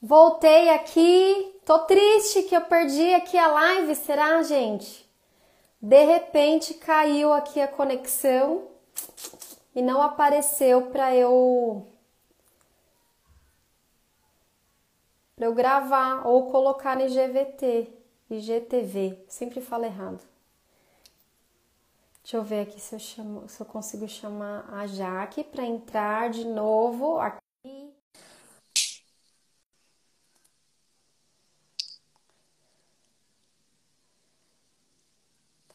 Voltei 0.00 0.70
aqui. 0.70 1.60
Tô 1.64 1.80
triste 1.80 2.44
que 2.44 2.56
eu 2.56 2.62
perdi 2.62 3.14
aqui 3.14 3.36
a 3.36 3.48
live, 3.48 3.94
será, 3.94 4.42
gente? 4.42 5.08
De 5.80 6.04
repente 6.04 6.74
caiu 6.74 7.32
aqui 7.32 7.60
a 7.60 7.68
conexão 7.68 8.68
e 9.74 9.82
não 9.82 10.00
apareceu 10.02 10.90
para 10.90 11.14
eu 11.14 11.86
para 15.36 15.46
eu 15.46 15.54
gravar 15.54 16.26
ou 16.26 16.50
colocar 16.50 16.96
no 16.96 17.02
IGVT, 17.02 17.92
IGTV. 18.30 19.24
Sempre 19.28 19.60
falo 19.60 19.84
errado. 19.84 20.20
Deixa 22.22 22.36
eu 22.36 22.42
ver 22.42 22.62
aqui 22.62 22.80
se 22.80 22.94
eu, 22.94 22.98
chamo, 22.98 23.48
se 23.48 23.60
eu 23.60 23.66
consigo 23.66 24.06
chamar 24.08 24.68
a 24.72 24.86
Jaque 24.86 25.44
para 25.44 25.64
entrar 25.64 26.30
de 26.30 26.44
novo 26.44 27.18
aqui. 27.20 27.38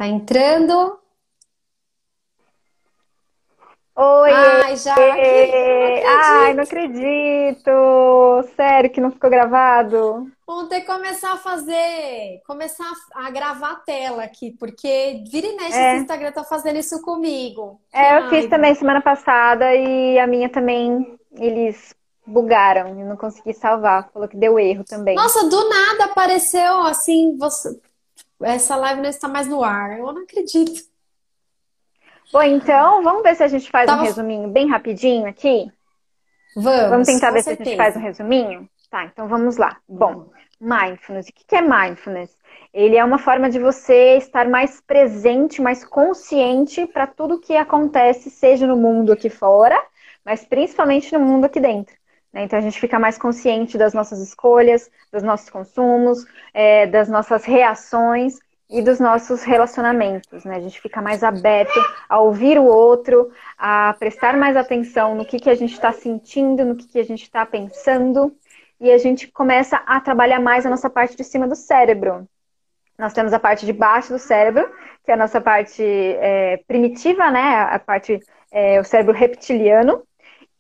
Tá 0.04 0.08
entrando? 0.08 1.00
Oi! 3.96 4.32
Ai, 4.34 4.76
Jaque! 4.76 5.00
Não 5.00 6.20
Ai, 6.20 6.54
não 6.56 6.64
acredito! 6.64 7.72
Sério 8.54 8.90
que 8.90 9.00
não 9.00 9.12
ficou 9.12 9.30
gravado? 9.30 10.30
Vamos 10.46 10.68
ter 10.68 10.82
que 10.82 10.88
começar 10.88 11.32
a 11.32 11.38
fazer, 11.38 12.42
começar 12.46 12.84
a 13.16 13.32
gravar 13.32 13.72
a 13.72 13.76
tela 13.78 14.26
aqui, 14.26 14.52
porque 14.60 15.24
vira 15.32 15.48
e 15.48 15.56
mexe 15.56 15.78
É. 15.78 15.96
Instagram 16.00 16.34
tá 16.34 16.44
fazendo 16.44 16.80
isso 16.80 17.02
comigo. 17.02 17.80
É, 17.94 18.18
eu 18.18 18.30
fiz 18.30 18.50
também 18.50 18.76
semana 18.76 19.00
passada 19.00 19.74
e 19.74 20.20
a 20.20 20.28
minha 20.28 20.50
também, 20.50 21.18
eles 21.38 21.96
bugaram, 22.28 22.90
eu 22.90 23.06
não 23.06 23.16
consegui 23.16 23.54
salvar, 23.54 24.10
falou 24.12 24.28
que 24.28 24.36
deu 24.36 24.60
erro 24.60 24.84
também. 24.84 25.16
Nossa, 25.16 25.48
do 25.48 25.70
nada 25.70 26.06
apareceu 26.12 26.82
assim, 26.82 27.38
você... 27.38 27.80
essa 28.42 28.76
live 28.76 29.02
não 29.02 29.10
está 29.10 29.28
mais 29.28 29.48
no 29.48 29.64
ar. 29.64 29.98
Eu 30.00 30.12
não 30.14 30.24
acredito. 30.24 30.82
Bom, 32.32 32.42
então, 32.44 33.04
vamos 33.04 33.22
ver 33.24 33.36
se 33.36 33.44
a 33.44 33.48
gente 33.48 33.70
faz 33.70 33.86
um 33.90 33.94
Tava- 33.94 34.04
resuminho 34.04 34.50
bem 34.50 34.68
rapidinho 34.68 35.28
aqui? 35.28 35.72
Vamos, 36.56 36.90
Vamos 36.90 37.08
tentar 37.08 37.32
ver 37.32 37.44
se 37.44 37.50
a 37.50 37.54
gente 37.54 37.66
certeza. 37.66 37.78
faz 37.84 37.96
um 37.96 38.00
resuminho? 38.00 38.70
Tá, 38.90 39.06
então 39.06 39.28
vamos 39.28 39.58
lá. 39.58 39.78
Bom, 39.88 40.32
mindfulness. 40.60 41.28
O 41.30 41.34
que 41.34 41.46
que 41.46 41.56
é 41.56 41.62
mindfulness? 41.62 42.36
Ele 42.74 42.96
é 42.96 43.04
uma 43.04 43.18
forma 43.20 43.50
de 43.50 43.60
você 43.60 44.18
estar 44.18 44.48
mais 44.48 44.82
presente, 44.82 45.62
mais 45.62 45.84
consciente 45.86 46.86
para 46.88 47.06
tudo 47.08 47.40
que 47.40 47.56
acontece, 47.56 48.30
seja 48.30 48.66
no 48.68 48.76
mundo 48.76 49.12
aqui 49.12 49.30
fora, 49.30 49.80
mas 50.26 50.44
principalmente 50.46 51.12
no 51.14 51.20
mundo 51.20 51.46
aqui 51.46 51.60
dentro. 51.60 51.96
Né? 52.34 52.44
Então 52.44 52.58
a 52.58 52.62
gente 52.62 52.80
fica 52.80 52.98
mais 52.98 53.18
consciente 53.18 53.78
das 53.78 53.94
nossas 53.94 54.20
escolhas, 54.20 54.90
dos 55.12 55.22
nossos 55.22 55.50
consumos, 55.50 56.26
é, 56.54 56.88
das 56.88 57.08
nossas 57.08 57.46
reações 57.46 58.40
e 58.70 58.82
dos 58.82 59.00
nossos 59.00 59.44
relacionamentos. 59.44 60.44
Né? 60.44 60.56
A 60.56 60.60
gente 60.60 60.82
fica 60.82 61.02
mais 61.02 61.24
aberto 61.24 61.80
a 62.10 62.20
ouvir 62.20 62.58
o 62.58 62.66
outro, 62.66 63.32
a 63.58 63.96
prestar 64.00 64.36
mais 64.36 64.58
atenção 64.58 65.14
no 65.14 65.26
que, 65.26 65.40
que 65.40 65.50
a 65.50 65.56
gente 65.56 65.74
está 65.74 65.92
sentindo, 65.92 66.66
no 66.66 66.76
que, 66.76 66.88
que 66.88 67.00
a 67.00 67.06
gente 67.06 67.22
está 67.22 67.46
pensando, 67.46 68.36
e 68.80 68.92
a 68.92 68.98
gente 68.98 69.28
começa 69.28 69.78
a 69.86 70.02
trabalhar 70.02 70.40
mais 70.40 70.66
a 70.66 70.70
nossa 70.70 70.90
parte 70.90 71.16
de 71.16 71.24
cima 71.24 71.48
do 71.48 71.56
cérebro. 71.56 72.28
Nós 72.98 73.14
temos 73.14 73.32
a 73.32 73.40
parte 73.40 73.66
de 73.66 73.74
baixo 73.74 74.12
do 74.12 74.20
cérebro, 74.20 74.70
que 75.06 75.12
é 75.12 75.14
a 75.14 75.18
nossa 75.18 75.40
parte 75.40 75.84
é, 75.84 76.58
primitiva, 76.68 77.32
né? 77.32 77.68
A 77.70 77.80
parte, 77.80 78.20
é, 78.52 78.80
o 78.80 78.84
cérebro 78.84 79.14
reptiliano, 79.14 80.04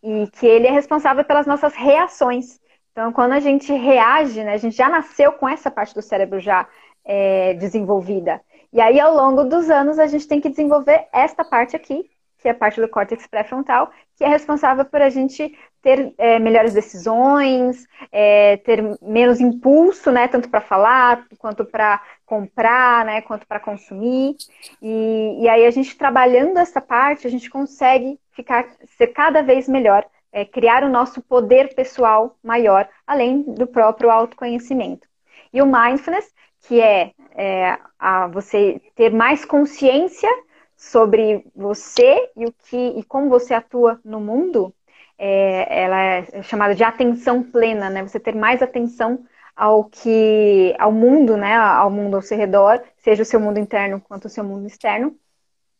e 0.03 0.27
que 0.27 0.45
ele 0.45 0.67
é 0.67 0.71
responsável 0.71 1.23
pelas 1.23 1.47
nossas 1.47 1.73
reações. 1.73 2.59
Então, 2.91 3.11
quando 3.13 3.31
a 3.31 3.39
gente 3.39 3.71
reage, 3.71 4.43
né, 4.43 4.53
a 4.53 4.57
gente 4.57 4.75
já 4.75 4.89
nasceu 4.89 5.31
com 5.31 5.47
essa 5.47 5.71
parte 5.71 5.95
do 5.95 6.01
cérebro 6.01 6.39
já 6.39 6.67
é, 7.05 7.53
desenvolvida. 7.53 8.41
E 8.71 8.81
aí, 8.81 8.99
ao 8.99 9.15
longo 9.15 9.43
dos 9.45 9.69
anos, 9.69 9.97
a 9.97 10.05
gente 10.05 10.27
tem 10.27 10.41
que 10.41 10.49
desenvolver 10.49 11.07
esta 11.11 11.43
parte 11.43 11.75
aqui, 11.75 12.09
que 12.39 12.47
é 12.49 12.51
a 12.51 12.55
parte 12.55 12.81
do 12.81 12.89
córtex 12.89 13.25
pré-frontal, 13.25 13.89
que 14.17 14.23
é 14.23 14.27
responsável 14.27 14.83
por 14.83 15.01
a 15.01 15.09
gente 15.09 15.57
ter 15.81 16.13
é, 16.17 16.39
melhores 16.39 16.73
decisões, 16.73 17.87
é, 18.11 18.57
ter 18.57 18.83
menos 19.01 19.39
impulso, 19.39 20.11
né, 20.11 20.27
tanto 20.27 20.49
para 20.49 20.59
falar 20.59 21.25
quanto 21.37 21.65
para 21.65 22.01
comprar, 22.25 23.05
né, 23.05 23.21
quanto 23.21 23.47
para 23.47 23.59
consumir. 23.59 24.35
E, 24.81 25.43
e 25.43 25.49
aí 25.49 25.65
a 25.65 25.71
gente 25.71 25.97
trabalhando 25.97 26.57
essa 26.57 26.81
parte, 26.81 27.25
a 27.25 27.29
gente 27.29 27.49
consegue 27.49 28.19
ficar 28.33 28.67
ser 28.97 29.07
cada 29.07 29.41
vez 29.41 29.67
melhor, 29.67 30.05
é, 30.31 30.45
criar 30.45 30.83
o 30.83 30.89
nosso 30.89 31.21
poder 31.21 31.73
pessoal 31.75 32.35
maior, 32.43 32.87
além 33.05 33.43
do 33.43 33.67
próprio 33.67 34.09
autoconhecimento. 34.09 35.07
E 35.53 35.61
o 35.61 35.65
mindfulness, 35.65 36.33
que 36.61 36.81
é, 36.81 37.11
é 37.35 37.77
a 37.99 38.27
você 38.27 38.81
ter 38.95 39.11
mais 39.11 39.45
consciência 39.45 40.29
sobre 40.75 41.45
você 41.55 42.31
e 42.35 42.45
o 42.45 42.53
que 42.53 42.77
e 42.99 43.03
como 43.03 43.29
você 43.29 43.53
atua 43.53 43.99
no 44.03 44.19
mundo, 44.19 44.73
é, 45.17 45.83
ela 45.83 45.97
é 46.01 46.43
chamada 46.43 46.75
de 46.75 46.83
atenção 46.83 47.43
plena, 47.43 47.89
né? 47.89 48.01
Você 48.03 48.19
ter 48.19 48.35
mais 48.35 48.61
atenção 48.61 49.25
ao 49.55 49.85
que 49.85 50.75
ao 50.79 50.91
mundo, 50.91 51.37
né? 51.37 51.55
Ao 51.55 51.89
mundo 51.89 52.15
ao 52.15 52.21
seu 52.21 52.37
redor, 52.37 52.83
seja 52.97 53.23
o 53.23 53.25
seu 53.25 53.39
mundo 53.39 53.59
interno 53.59 54.01
quanto 54.01 54.25
o 54.25 54.29
seu 54.29 54.43
mundo 54.43 54.67
externo. 54.67 55.15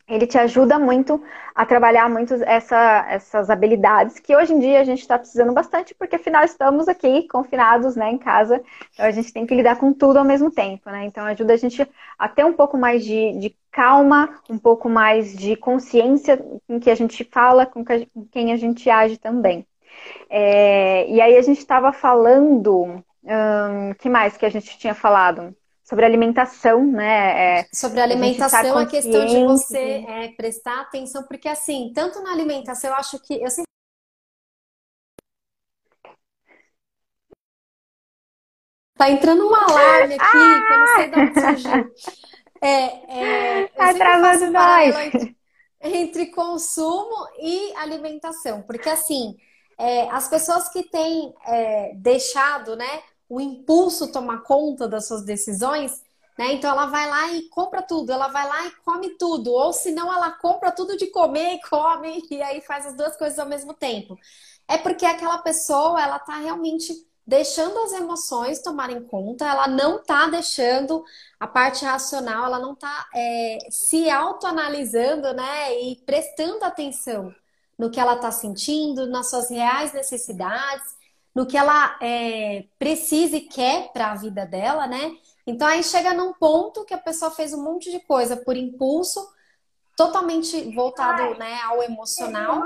Ele 0.07 0.27
te 0.27 0.37
ajuda 0.37 0.77
muito 0.77 1.23
a 1.55 1.65
trabalhar 1.65 2.09
muito 2.09 2.33
essa, 2.43 3.05
essas 3.09 3.49
habilidades 3.49 4.19
que 4.19 4.35
hoje 4.35 4.53
em 4.53 4.59
dia 4.59 4.81
a 4.81 4.83
gente 4.83 4.99
está 4.99 5.17
precisando 5.17 5.53
bastante, 5.53 5.95
porque 5.95 6.15
afinal 6.17 6.43
estamos 6.43 6.87
aqui 6.87 7.27
confinados, 7.27 7.95
né, 7.95 8.11
em 8.11 8.17
casa, 8.17 8.61
então 8.93 9.05
a 9.05 9.11
gente 9.11 9.31
tem 9.31 9.45
que 9.45 9.55
lidar 9.55 9.77
com 9.77 9.93
tudo 9.93 10.17
ao 10.19 10.25
mesmo 10.25 10.51
tempo, 10.51 10.89
né? 10.89 11.05
Então 11.05 11.25
ajuda 11.25 11.53
a 11.53 11.57
gente 11.57 11.87
a 12.19 12.27
ter 12.27 12.43
um 12.45 12.53
pouco 12.53 12.77
mais 12.77 13.03
de, 13.05 13.37
de 13.39 13.55
calma, 13.71 14.29
um 14.49 14.57
pouco 14.57 14.89
mais 14.89 15.35
de 15.35 15.55
consciência 15.55 16.37
com 16.67 16.79
que 16.79 16.89
a 16.91 16.95
gente 16.95 17.23
fala, 17.23 17.65
com, 17.65 17.83
que 17.85 18.05
com 18.07 18.25
quem 18.27 18.51
a 18.53 18.57
gente 18.57 18.89
age 18.89 19.17
também. 19.17 19.65
É, 20.29 21.09
e 21.09 21.21
aí 21.21 21.37
a 21.37 21.41
gente 21.41 21.59
estava 21.59 21.93
falando, 21.93 23.03
hum, 23.23 23.93
que 23.99 24.09
mais 24.09 24.37
que 24.37 24.45
a 24.45 24.49
gente 24.49 24.77
tinha 24.77 24.95
falado? 24.95 25.55
Sobre 25.83 26.05
alimentação, 26.05 26.85
né? 26.85 27.59
É, 27.59 27.67
Sobre 27.73 27.99
a 27.99 28.03
alimentação, 28.03 28.77
a, 28.77 28.83
a 28.83 28.85
questão 28.85 29.25
de 29.25 29.43
você 29.43 30.05
é, 30.07 30.29
prestar 30.29 30.79
atenção, 30.81 31.23
porque 31.23 31.47
assim, 31.47 31.91
tanto 31.93 32.21
na 32.21 32.31
alimentação, 32.31 32.89
eu 32.89 32.95
acho 32.95 33.19
que 33.19 33.33
eu 33.33 33.49
sempre 33.49 33.73
Tá 38.95 39.09
entrando 39.09 39.49
um 39.49 39.53
alarme 39.53 40.13
aqui, 40.13 40.23
ah! 40.23 40.63
que 40.67 40.73
eu 40.73 40.77
não 40.77 40.87
sei 40.95 41.09
de 41.09 41.19
onde 41.19 41.41
surgiu. 41.41 41.93
É, 42.61 43.63
é, 43.63 43.67
tá 43.67 43.93
travando 43.93 44.49
nós. 44.51 44.95
Entre, 44.95 45.37
entre 45.81 46.25
consumo 46.27 47.27
e 47.37 47.75
alimentação, 47.75 48.61
porque 48.61 48.87
assim, 48.87 49.35
é, 49.77 50.07
as 50.09 50.29
pessoas 50.29 50.69
que 50.69 50.83
têm 50.83 51.33
é, 51.45 51.91
deixado, 51.95 52.77
né, 52.77 53.01
o 53.33 53.41
impulso 53.41 54.11
tomar 54.11 54.43
conta 54.43 54.87
das 54.87 55.07
suas 55.07 55.23
decisões, 55.23 56.03
né? 56.37 56.53
Então 56.53 56.69
ela 56.69 56.85
vai 56.85 57.09
lá 57.09 57.31
e 57.31 57.49
compra 57.49 57.81
tudo, 57.81 58.11
ela 58.11 58.27
vai 58.27 58.47
lá 58.47 58.67
e 58.67 58.71
come 58.83 59.17
tudo, 59.17 59.51
ou 59.51 59.73
se 59.73 59.91
não 59.91 60.13
ela 60.13 60.31
compra 60.31 60.71
tudo 60.71 60.95
de 60.97 61.07
comer 61.07 61.55
e 61.55 61.61
come 61.61 62.23
e 62.29 62.41
aí 62.41 62.61
faz 62.61 62.85
as 62.85 62.95
duas 62.95 63.17
coisas 63.17 63.39
ao 63.39 63.47
mesmo 63.47 63.73
tempo. 63.73 64.17
É 64.67 64.77
porque 64.77 65.05
aquela 65.05 65.39
pessoa, 65.39 66.01
ela 66.01 66.19
tá 66.19 66.37
realmente 66.37 66.93
deixando 67.25 67.79
as 67.79 67.93
emoções 67.93 68.61
tomarem 68.61 69.01
conta, 69.03 69.45
ela 69.45 69.67
não 69.67 70.03
tá 70.03 70.27
deixando 70.27 71.03
a 71.39 71.47
parte 71.47 71.85
racional, 71.85 72.45
ela 72.45 72.59
não 72.59 72.75
tá 72.75 73.07
é, 73.15 73.57
se 73.71 74.09
autoanalisando, 74.09 75.33
né? 75.33 75.81
E 75.81 75.95
prestando 76.05 76.63
atenção 76.65 77.33
no 77.77 77.89
que 77.89 77.99
ela 77.99 78.15
tá 78.17 78.31
sentindo, 78.31 79.07
nas 79.07 79.29
suas 79.29 79.49
reais 79.49 79.93
necessidades, 79.93 81.02
no 81.33 81.45
que 81.45 81.57
ela 81.57 81.97
é, 82.01 82.65
precisa 82.77 83.37
e 83.37 83.41
quer 83.41 83.91
para 83.91 84.11
a 84.11 84.15
vida 84.15 84.45
dela, 84.45 84.87
né? 84.87 85.15
Então 85.45 85.67
aí 85.67 85.83
chega 85.83 86.13
num 86.13 86.33
ponto 86.33 86.85
que 86.85 86.93
a 86.93 86.97
pessoa 86.97 87.31
fez 87.31 87.53
um 87.53 87.63
monte 87.63 87.91
de 87.91 87.99
coisa 87.99 88.37
por 88.37 88.55
impulso, 88.55 89.27
totalmente 89.95 90.73
voltado 90.73 91.37
né, 91.37 91.59
ao 91.65 91.83
emocional, 91.83 92.61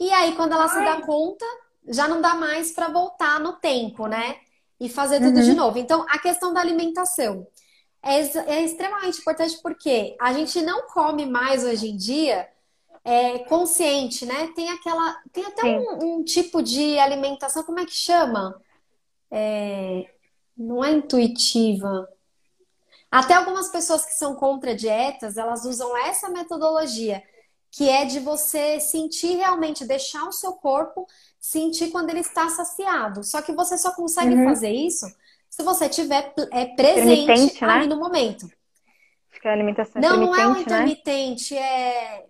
e 0.00 0.10
aí 0.12 0.34
quando 0.34 0.52
ela 0.52 0.68
se 0.68 0.84
dá 0.84 1.00
conta, 1.02 1.44
já 1.88 2.08
não 2.08 2.20
dá 2.20 2.34
mais 2.34 2.72
para 2.72 2.88
voltar 2.88 3.38
no 3.40 3.54
tempo, 3.54 4.06
né? 4.06 4.36
E 4.78 4.88
fazer 4.88 5.20
tudo 5.20 5.38
uhum. 5.38 5.42
de 5.42 5.54
novo. 5.54 5.78
Então, 5.78 6.04
a 6.08 6.18
questão 6.18 6.52
da 6.52 6.60
alimentação 6.60 7.46
é, 8.02 8.20
é, 8.20 8.62
extremamente 8.62 9.20
importante 9.20 9.58
porque 9.62 10.16
a 10.20 10.32
gente 10.32 10.60
não 10.62 10.86
come 10.88 11.24
mais 11.24 11.64
hoje 11.64 11.88
em 11.88 11.96
dia 11.96 12.46
é, 13.06 13.38
consciente, 13.38 14.26
né? 14.26 14.48
Tem 14.48 14.68
aquela. 14.68 15.22
Tem 15.32 15.46
até 15.46 15.62
um, 15.78 16.16
um, 16.16 16.24
tipo 16.24 16.60
de 16.60 16.98
alimentação, 16.98 17.62
como 17.62 17.78
é 17.78 17.86
que 17.86 17.94
chama? 17.94 18.60
É, 19.30 20.10
não 20.58 20.84
é 20.84 20.90
intuitiva. 20.90 22.08
Até 23.08 23.34
algumas 23.34 23.68
pessoas 23.68 24.04
que 24.04 24.12
são 24.12 24.34
contra 24.34 24.74
dietas, 24.74 25.36
elas 25.36 25.64
usam 25.64 25.96
essa 25.98 26.28
metodologia, 26.28 27.22
que 27.70 27.88
é 27.88 28.04
de 28.04 28.18
você 28.18 28.80
sentir 28.80 29.36
realmente, 29.36 29.86
deixar 29.86 30.24
o 30.24 30.32
seu 30.32 30.54
corpo 30.54 31.06
sentir 31.38 31.92
quando 31.92 32.10
ele 32.10 32.20
está 32.20 32.48
saciado. 32.48 33.22
Só 33.22 33.40
que 33.40 33.52
você 33.52 33.78
só 33.78 33.94
consegue 33.94 34.34
uhum. 34.34 34.44
fazer 34.46 34.72
isso 34.72 35.06
se 35.48 35.62
você 35.62 35.88
tiver 35.88 36.34
é, 36.50 36.66
presente 36.66 37.64
né? 37.64 37.72
ali 37.72 37.86
no 37.86 38.00
momento. 38.00 38.50
Acho 39.30 39.40
que 39.40 39.46
é 39.46 39.50
a 39.52 39.54
alimentação 39.54 40.02
Não, 40.02 40.16
não 40.16 40.34
é 40.34 40.48
um 40.48 40.56
intermitente, 40.56 41.54
né? 41.54 41.60
é. 41.60 42.26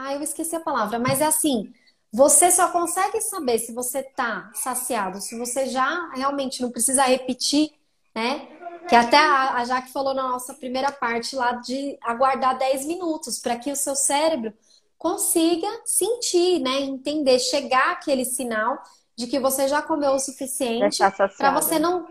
Ah, 0.00 0.14
eu 0.14 0.22
esqueci 0.22 0.54
a 0.54 0.60
palavra, 0.60 0.96
mas 0.96 1.20
é 1.20 1.26
assim. 1.26 1.74
Você 2.12 2.52
só 2.52 2.70
consegue 2.70 3.20
saber 3.20 3.58
se 3.58 3.72
você 3.72 4.00
tá 4.00 4.48
saciado, 4.54 5.20
se 5.20 5.36
você 5.36 5.66
já 5.66 6.08
realmente 6.14 6.62
não 6.62 6.70
precisa 6.70 7.02
repetir, 7.02 7.72
né? 8.14 8.46
Que 8.88 8.94
até 8.94 9.18
a 9.18 9.64
Jaque 9.64 9.92
falou 9.92 10.14
na 10.14 10.22
nossa 10.28 10.54
primeira 10.54 10.92
parte 10.92 11.34
lá 11.34 11.52
de 11.52 11.98
aguardar 12.00 12.56
10 12.56 12.86
minutos 12.86 13.40
para 13.40 13.56
que 13.56 13.72
o 13.72 13.76
seu 13.76 13.96
cérebro 13.96 14.54
consiga 14.96 15.66
sentir, 15.84 16.60
né? 16.60 16.80
Entender, 16.80 17.40
chegar 17.40 17.90
aquele 17.90 18.24
sinal 18.24 18.80
de 19.16 19.26
que 19.26 19.40
você 19.40 19.66
já 19.66 19.82
comeu 19.82 20.12
o 20.12 20.20
suficiente 20.20 20.98
para 21.36 21.50
você 21.50 21.76
não. 21.80 22.06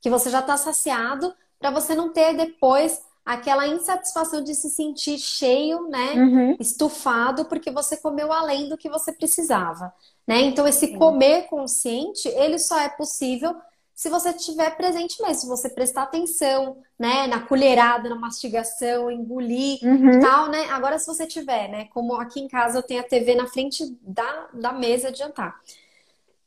Que 0.00 0.08
você 0.08 0.30
já 0.30 0.40
está 0.40 0.56
saciado, 0.56 1.32
para 1.60 1.70
você 1.70 1.94
não 1.94 2.10
ter 2.10 2.34
depois 2.34 3.02
aquela 3.24 3.66
insatisfação 3.66 4.42
de 4.42 4.54
se 4.54 4.68
sentir 4.70 5.18
cheio, 5.18 5.88
né? 5.88 6.12
Uhum. 6.14 6.56
Estufado, 6.58 7.44
porque 7.44 7.70
você 7.70 7.96
comeu 7.96 8.32
além 8.32 8.68
do 8.68 8.76
que 8.76 8.88
você 8.88 9.12
precisava, 9.12 9.92
né? 10.26 10.40
Então, 10.40 10.66
esse 10.66 10.96
comer 10.96 11.48
consciente, 11.48 12.28
ele 12.28 12.58
só 12.58 12.78
é 12.80 12.88
possível 12.88 13.54
se 13.94 14.08
você 14.08 14.30
estiver 14.30 14.76
presente 14.76 15.22
mesmo, 15.22 15.40
se 15.40 15.46
você 15.46 15.68
prestar 15.68 16.02
atenção, 16.02 16.78
né, 16.98 17.26
na 17.28 17.40
colherada, 17.40 18.08
na 18.08 18.16
mastigação, 18.16 19.10
engolir 19.10 19.78
uhum. 19.82 20.18
tal, 20.18 20.48
né? 20.48 20.66
Agora, 20.70 20.98
se 20.98 21.06
você 21.06 21.26
tiver, 21.26 21.68
né, 21.68 21.84
como 21.92 22.14
aqui 22.14 22.40
em 22.40 22.48
casa 22.48 22.78
eu 22.78 22.82
tenho 22.82 23.00
a 23.00 23.04
TV 23.04 23.34
na 23.34 23.46
frente 23.46 23.96
da, 24.02 24.48
da 24.54 24.72
mesa 24.72 25.12
de 25.12 25.18
jantar. 25.18 25.60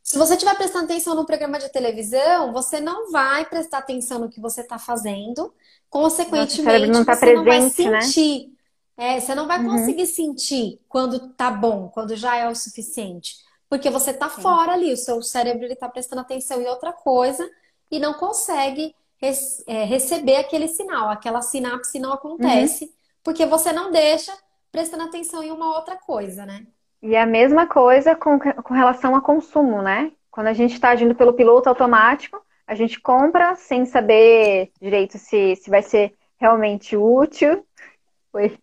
Se 0.06 0.20
você 0.20 0.36
estiver 0.36 0.56
prestando 0.56 0.86
atenção 0.86 1.16
no 1.16 1.26
programa 1.26 1.58
de 1.58 1.68
televisão, 1.68 2.54
você 2.54 2.80
não 2.80 3.12
vai 3.12 3.44
prestar 3.44 3.80
atenção 3.80 4.20
no 4.20 4.30
que 4.30 4.40
você 4.40 4.62
está 4.62 4.78
fazendo, 4.78 5.52
consequentemente, 5.90 6.86
não 6.86 7.04
tá 7.04 7.16
você 7.16 7.22
presente, 7.22 7.38
não 7.38 7.44
vai 7.44 7.60
né? 7.90 8.02
sentir. 8.02 8.52
Né? 8.96 9.16
É, 9.16 9.20
você 9.20 9.34
não 9.34 9.48
vai 9.48 9.60
uhum. 9.60 9.72
conseguir 9.72 10.06
sentir 10.06 10.80
quando 10.88 11.30
tá 11.30 11.50
bom, 11.50 11.90
quando 11.90 12.16
já 12.16 12.38
é 12.38 12.48
o 12.48 12.56
suficiente. 12.56 13.38
Porque 13.68 13.90
você 13.90 14.14
tá 14.14 14.30
Sim. 14.30 14.44
fora 14.44 14.74
ali, 14.74 14.94
o 14.94 14.98
seu 14.98 15.24
cérebro 15.24 15.66
ele 15.66 15.76
tá 15.76 15.90
prestando 15.90 16.22
atenção 16.22 16.62
em 16.62 16.68
outra 16.68 16.94
coisa 16.94 17.50
e 17.90 17.98
não 17.98 18.14
consegue 18.14 18.96
é, 19.66 19.86
receber 19.86 20.36
aquele 20.36 20.68
sinal, 20.68 21.10
aquela 21.10 21.42
sinapse 21.42 21.98
não 21.98 22.14
acontece, 22.14 22.86
uhum. 22.86 22.92
porque 23.24 23.44
você 23.48 23.74
não 23.74 23.92
deixa 23.92 24.32
prestando 24.72 25.06
atenção 25.06 25.42
em 25.42 25.50
uma 25.50 25.76
outra 25.76 25.96
coisa, 25.98 26.46
né? 26.46 26.68
E 27.06 27.16
a 27.16 27.24
mesma 27.24 27.68
coisa 27.68 28.16
com, 28.16 28.40
com 28.40 28.74
relação 28.74 29.16
a 29.16 29.22
consumo, 29.22 29.80
né? 29.80 30.12
Quando 30.32 30.48
a 30.48 30.54
gente 30.54 30.74
está 30.74 30.90
agindo 30.90 31.14
pelo 31.14 31.34
piloto 31.34 31.70
automático, 31.70 32.44
a 32.66 32.74
gente 32.74 33.00
compra 33.00 33.56
sem 33.56 33.86
saber 33.86 34.72
direito 34.82 35.20
se, 35.20 35.56
se 35.56 35.70
vai 35.70 35.84
ser 35.84 36.16
realmente 36.36 36.98
útil. 36.98 37.64
Oi. 38.34 38.58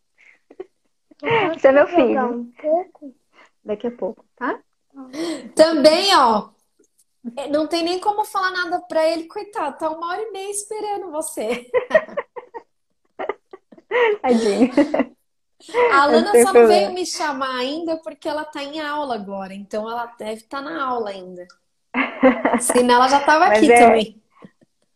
Você 1.53 1.69
é 1.69 1.73
meu 1.73 1.87
filho. 1.87 2.27
Um 2.33 2.50
pouco? 2.61 3.15
Daqui 3.65 3.87
a 3.87 3.93
pouco, 3.93 4.25
tá? 4.35 4.59
Também, 5.55 6.12
ó. 6.17 6.49
É, 7.37 7.47
não 7.47 7.69
tem 7.69 7.85
nem 7.85 8.00
como 8.00 8.25
falar 8.25 8.50
nada 8.50 8.81
pra 8.89 9.06
ele, 9.09 9.29
coitado. 9.29 9.79
Tá 9.79 9.89
uma 9.89 10.09
hora 10.09 10.21
e 10.21 10.33
meia 10.33 10.50
esperando 10.50 11.12
você. 11.12 11.71
Tadinho. 14.21 14.73
A 15.93 16.03
Alana 16.03 16.32
só 16.43 16.53
não 16.53 16.67
veio 16.67 16.93
me 16.93 17.06
chamar 17.06 17.56
ainda 17.56 17.97
porque 17.99 18.29
ela 18.29 18.44
tá 18.44 18.62
em 18.62 18.81
aula 18.81 19.14
agora. 19.14 19.55
Então 19.55 19.88
ela 19.91 20.12
deve 20.19 20.35
estar 20.35 20.62
tá 20.62 20.62
na 20.62 20.85
aula 20.85 21.11
ainda. 21.11 21.47
Senão 22.61 22.97
ela 22.97 23.09
já 23.09 23.19
estava 23.19 23.47
aqui 23.47 23.70
é... 23.70 23.79
também. 23.79 24.23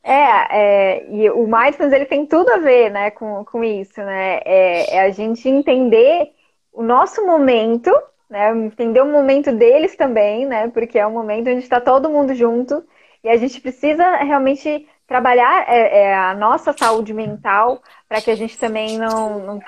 É, 0.03 0.57
é, 0.57 1.11
e 1.11 1.31
o 1.31 1.49
mindfulness 1.49 1.93
ele 1.93 2.07
tem 2.07 2.25
tudo 2.25 2.49
a 2.51 2.59
ver, 2.59 2.93
né, 2.93 3.11
com, 3.11 3.45
com 3.45 3.65
isso, 3.65 4.01
né? 4.01 4.39
É, 4.45 4.99
é 4.99 5.01
a 5.01 5.11
gente 5.11 5.49
entender 5.49 6.31
o 6.73 6.81
nosso 6.81 7.27
momento 7.27 7.91
né? 8.29 8.51
Entender 8.57 9.01
o 9.01 9.07
momento 9.07 9.53
deles 9.53 9.97
também, 9.97 10.47
né? 10.47 10.69
Porque 10.69 10.99
é 10.99 11.07
um 11.07 11.13
momento 11.13 11.49
onde 11.49 11.61
está 11.61 11.81
todo 11.81 12.11
mundo 12.11 12.35
junto 12.35 12.85
e 13.23 13.29
a 13.29 13.37
gente 13.37 13.61
precisa 13.61 14.17
realmente 14.17 14.87
trabalhar 15.07 15.65
é, 15.69 16.03
é, 16.03 16.15
a 16.15 16.35
nossa 16.35 16.73
saúde 16.73 17.15
mental 17.15 17.81
para 18.09 18.21
que 18.21 18.31
a 18.31 18.35
gente 18.35 18.59
também 18.59 18.99
não, 18.99 19.39
não... 19.39 19.61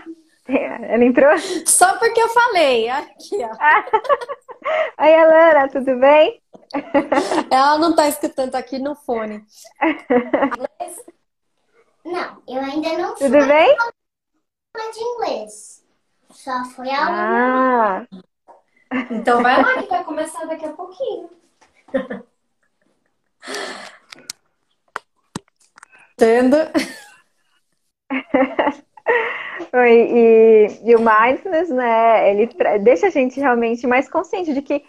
Ela 0.49 1.05
entrou? 1.05 1.31
Só 1.67 1.99
porque 1.99 2.21
eu 2.21 2.29
falei, 2.31 2.89
aqui, 2.89 3.37
ó. 3.43 3.50
Oi, 5.03 5.15
Alana, 5.15 5.69
tudo 5.69 5.99
bem? 5.99 6.43
Ela 7.50 7.79
não 7.79 7.91
está 7.91 8.09
escutando 8.09 8.55
aqui 8.55 8.79
no 8.79 8.95
fone. 8.95 9.45
Não, 12.05 12.43
eu 12.49 12.61
ainda 12.61 12.97
não 12.97 13.15
Tudo 13.17 13.47
bem? 13.47 13.77
de 14.95 15.00
inglês. 15.00 15.85
Só 16.31 16.65
foi 16.75 16.89
a 16.89 17.06
ah. 17.06 18.06
Então 19.11 19.43
vai 19.43 19.61
lá 19.62 19.83
que 19.83 19.89
vai 19.91 20.03
começar 20.05 20.47
daqui 20.47 20.65
a 20.65 20.73
pouquinho. 20.73 21.29
Entendo. 26.15 26.56
Oi, 29.73 29.93
e, 29.93 30.91
e, 30.91 30.97
o 30.97 31.00
mindfulness, 31.00 31.69
né, 31.69 32.31
ele 32.31 32.49
deixa 32.81 33.09
a 33.09 33.11
gente 33.11 33.38
realmente 33.38 33.87
mais 33.87 34.09
consciente 34.09 34.55
de 34.55 34.62
que 34.62 34.82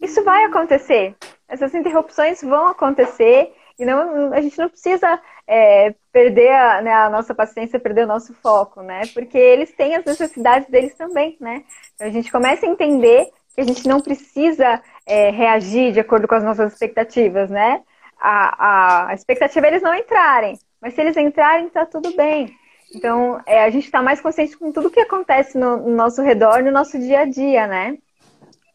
isso 0.00 0.24
vai 0.24 0.44
acontecer. 0.44 1.14
Essas 1.48 1.74
interrupções 1.74 2.40
vão 2.42 2.68
acontecer 2.68 3.52
e 3.78 3.84
não, 3.84 4.32
a 4.32 4.40
gente 4.40 4.58
não 4.58 4.68
precisa 4.68 5.20
é, 5.46 5.94
perder 6.12 6.50
a, 6.50 6.82
né, 6.82 6.92
a, 6.92 7.10
nossa 7.10 7.34
paciência, 7.34 7.80
perder 7.80 8.04
o 8.04 8.08
nosso 8.08 8.32
foco, 8.34 8.82
né? 8.82 9.02
Porque 9.12 9.36
eles 9.36 9.72
têm 9.72 9.96
as 9.96 10.04
necessidades 10.04 10.68
deles 10.68 10.94
também, 10.94 11.36
né? 11.40 11.64
Então 11.94 12.06
a 12.06 12.10
gente 12.10 12.30
começa 12.30 12.64
a 12.64 12.68
entender 12.68 13.30
que 13.54 13.60
a 13.60 13.64
gente 13.64 13.86
não 13.86 14.00
precisa 14.00 14.80
é, 15.06 15.30
reagir 15.30 15.92
de 15.92 16.00
acordo 16.00 16.26
com 16.26 16.34
as 16.34 16.44
nossas 16.44 16.72
expectativas, 16.72 17.50
né? 17.50 17.82
A, 18.18 19.08
a, 19.08 19.14
expectativa 19.14 19.66
é 19.66 19.70
eles 19.70 19.82
não 19.82 19.94
entrarem, 19.94 20.58
mas 20.80 20.94
se 20.94 21.00
eles 21.00 21.16
entrarem, 21.16 21.68
tá 21.68 21.84
tudo 21.84 22.14
bem. 22.16 22.56
Então, 22.94 23.40
é, 23.46 23.64
a 23.64 23.70
gente 23.70 23.84
está 23.84 24.02
mais 24.02 24.20
consciente 24.20 24.56
com 24.56 24.70
tudo 24.70 24.90
que 24.90 25.00
acontece 25.00 25.56
no, 25.56 25.76
no 25.78 25.96
nosso 25.96 26.20
redor, 26.22 26.62
no 26.62 26.70
nosso 26.70 26.98
dia 26.98 27.20
a 27.20 27.24
dia, 27.24 27.66
né? 27.66 27.96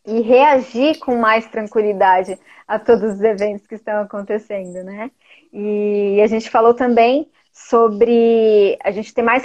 E 0.05 0.21
reagir 0.21 0.99
com 0.99 1.17
mais 1.17 1.45
tranquilidade 1.47 2.37
a 2.67 2.79
todos 2.79 3.15
os 3.15 3.21
eventos 3.21 3.67
que 3.67 3.75
estão 3.75 4.01
acontecendo, 4.01 4.83
né? 4.83 5.11
E 5.53 6.19
a 6.21 6.27
gente 6.27 6.49
falou 6.49 6.73
também 6.73 7.29
sobre 7.53 8.77
a 8.83 8.91
gente 8.91 9.13
ter 9.13 9.21
mais 9.21 9.43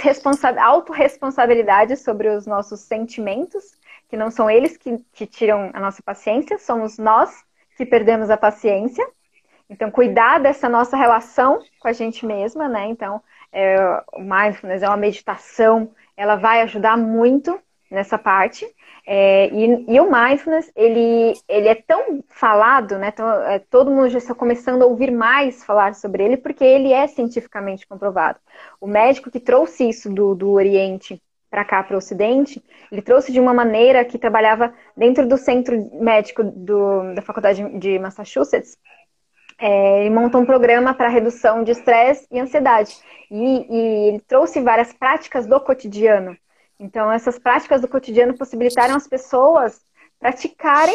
autorresponsabilidade 0.59 1.97
sobre 1.97 2.29
os 2.29 2.45
nossos 2.45 2.81
sentimentos 2.81 3.75
que 4.07 4.17
não 4.17 4.29
são 4.29 4.47
eles 4.47 4.77
que, 4.77 4.99
que 5.11 5.25
tiram 5.25 5.71
a 5.73 5.79
nossa 5.79 6.03
paciência, 6.03 6.59
somos 6.59 6.99
nós 6.99 7.43
que 7.75 7.83
perdemos 7.83 8.29
a 8.29 8.37
paciência. 8.37 9.03
Então, 9.67 9.89
cuidar 9.89 10.39
dessa 10.39 10.69
nossa 10.69 10.95
relação 10.95 11.59
com 11.79 11.87
a 11.87 11.93
gente 11.93 12.23
mesma, 12.23 12.69
né? 12.69 12.85
Então, 12.85 13.19
é, 13.53 13.77
o 14.13 14.21
mindfulness 14.21 14.81
é 14.81 14.87
uma 14.87 14.97
meditação, 14.97 15.91
ela 16.17 16.35
vai 16.35 16.61
ajudar 16.61 16.97
muito 16.97 17.59
nessa 17.89 18.17
parte. 18.17 18.65
É, 19.05 19.47
e, 19.49 19.95
e, 19.95 19.99
o 19.99 20.09
mindfulness, 20.11 20.71
ele, 20.75 21.33
ele 21.47 21.67
é 21.67 21.75
tão 21.75 22.23
falado, 22.29 22.97
né? 22.97 23.09
Então, 23.13 23.29
é, 23.43 23.59
todo 23.59 23.91
mundo 23.91 24.09
já 24.09 24.17
está 24.17 24.33
começando 24.33 24.81
a 24.81 24.85
ouvir 24.85 25.11
mais 25.11 25.63
falar 25.63 25.93
sobre 25.93 26.23
ele, 26.23 26.37
porque 26.37 26.63
ele 26.63 26.91
é 26.91 27.05
cientificamente 27.07 27.85
comprovado. 27.85 28.39
O 28.81 28.87
médico 28.87 29.29
que 29.29 29.39
trouxe 29.39 29.87
isso 29.87 30.09
do, 30.09 30.33
do 30.33 30.51
Oriente 30.51 31.21
para 31.49 31.65
cá, 31.65 31.83
para 31.83 31.93
o 31.93 31.97
Ocidente, 31.97 32.63
ele 32.91 33.01
trouxe 33.01 33.31
de 33.31 33.39
uma 33.39 33.53
maneira 33.53 34.03
que 34.03 34.17
trabalhava 34.17 34.73
dentro 34.97 35.27
do 35.27 35.37
centro 35.37 35.75
médico 36.01 36.43
do, 36.43 37.13
da 37.13 37.21
Faculdade 37.21 37.77
de 37.77 37.99
Massachusetts. 37.99 38.75
É, 39.65 40.01
ele 40.01 40.13
montou 40.13 40.41
um 40.41 40.45
programa 40.45 40.93
para 40.93 41.07
redução 41.07 41.63
de 41.63 41.71
estresse 41.71 42.27
e 42.29 42.37
ansiedade. 42.37 42.97
E, 43.31 43.65
e 43.73 44.07
ele 44.09 44.19
trouxe 44.19 44.59
várias 44.59 44.91
práticas 44.91 45.47
do 45.47 45.57
cotidiano. 45.61 46.37
Então, 46.77 47.09
essas 47.09 47.39
práticas 47.39 47.79
do 47.79 47.87
cotidiano 47.87 48.37
possibilitaram 48.37 48.93
as 48.93 49.07
pessoas 49.07 49.79
praticarem 50.19 50.93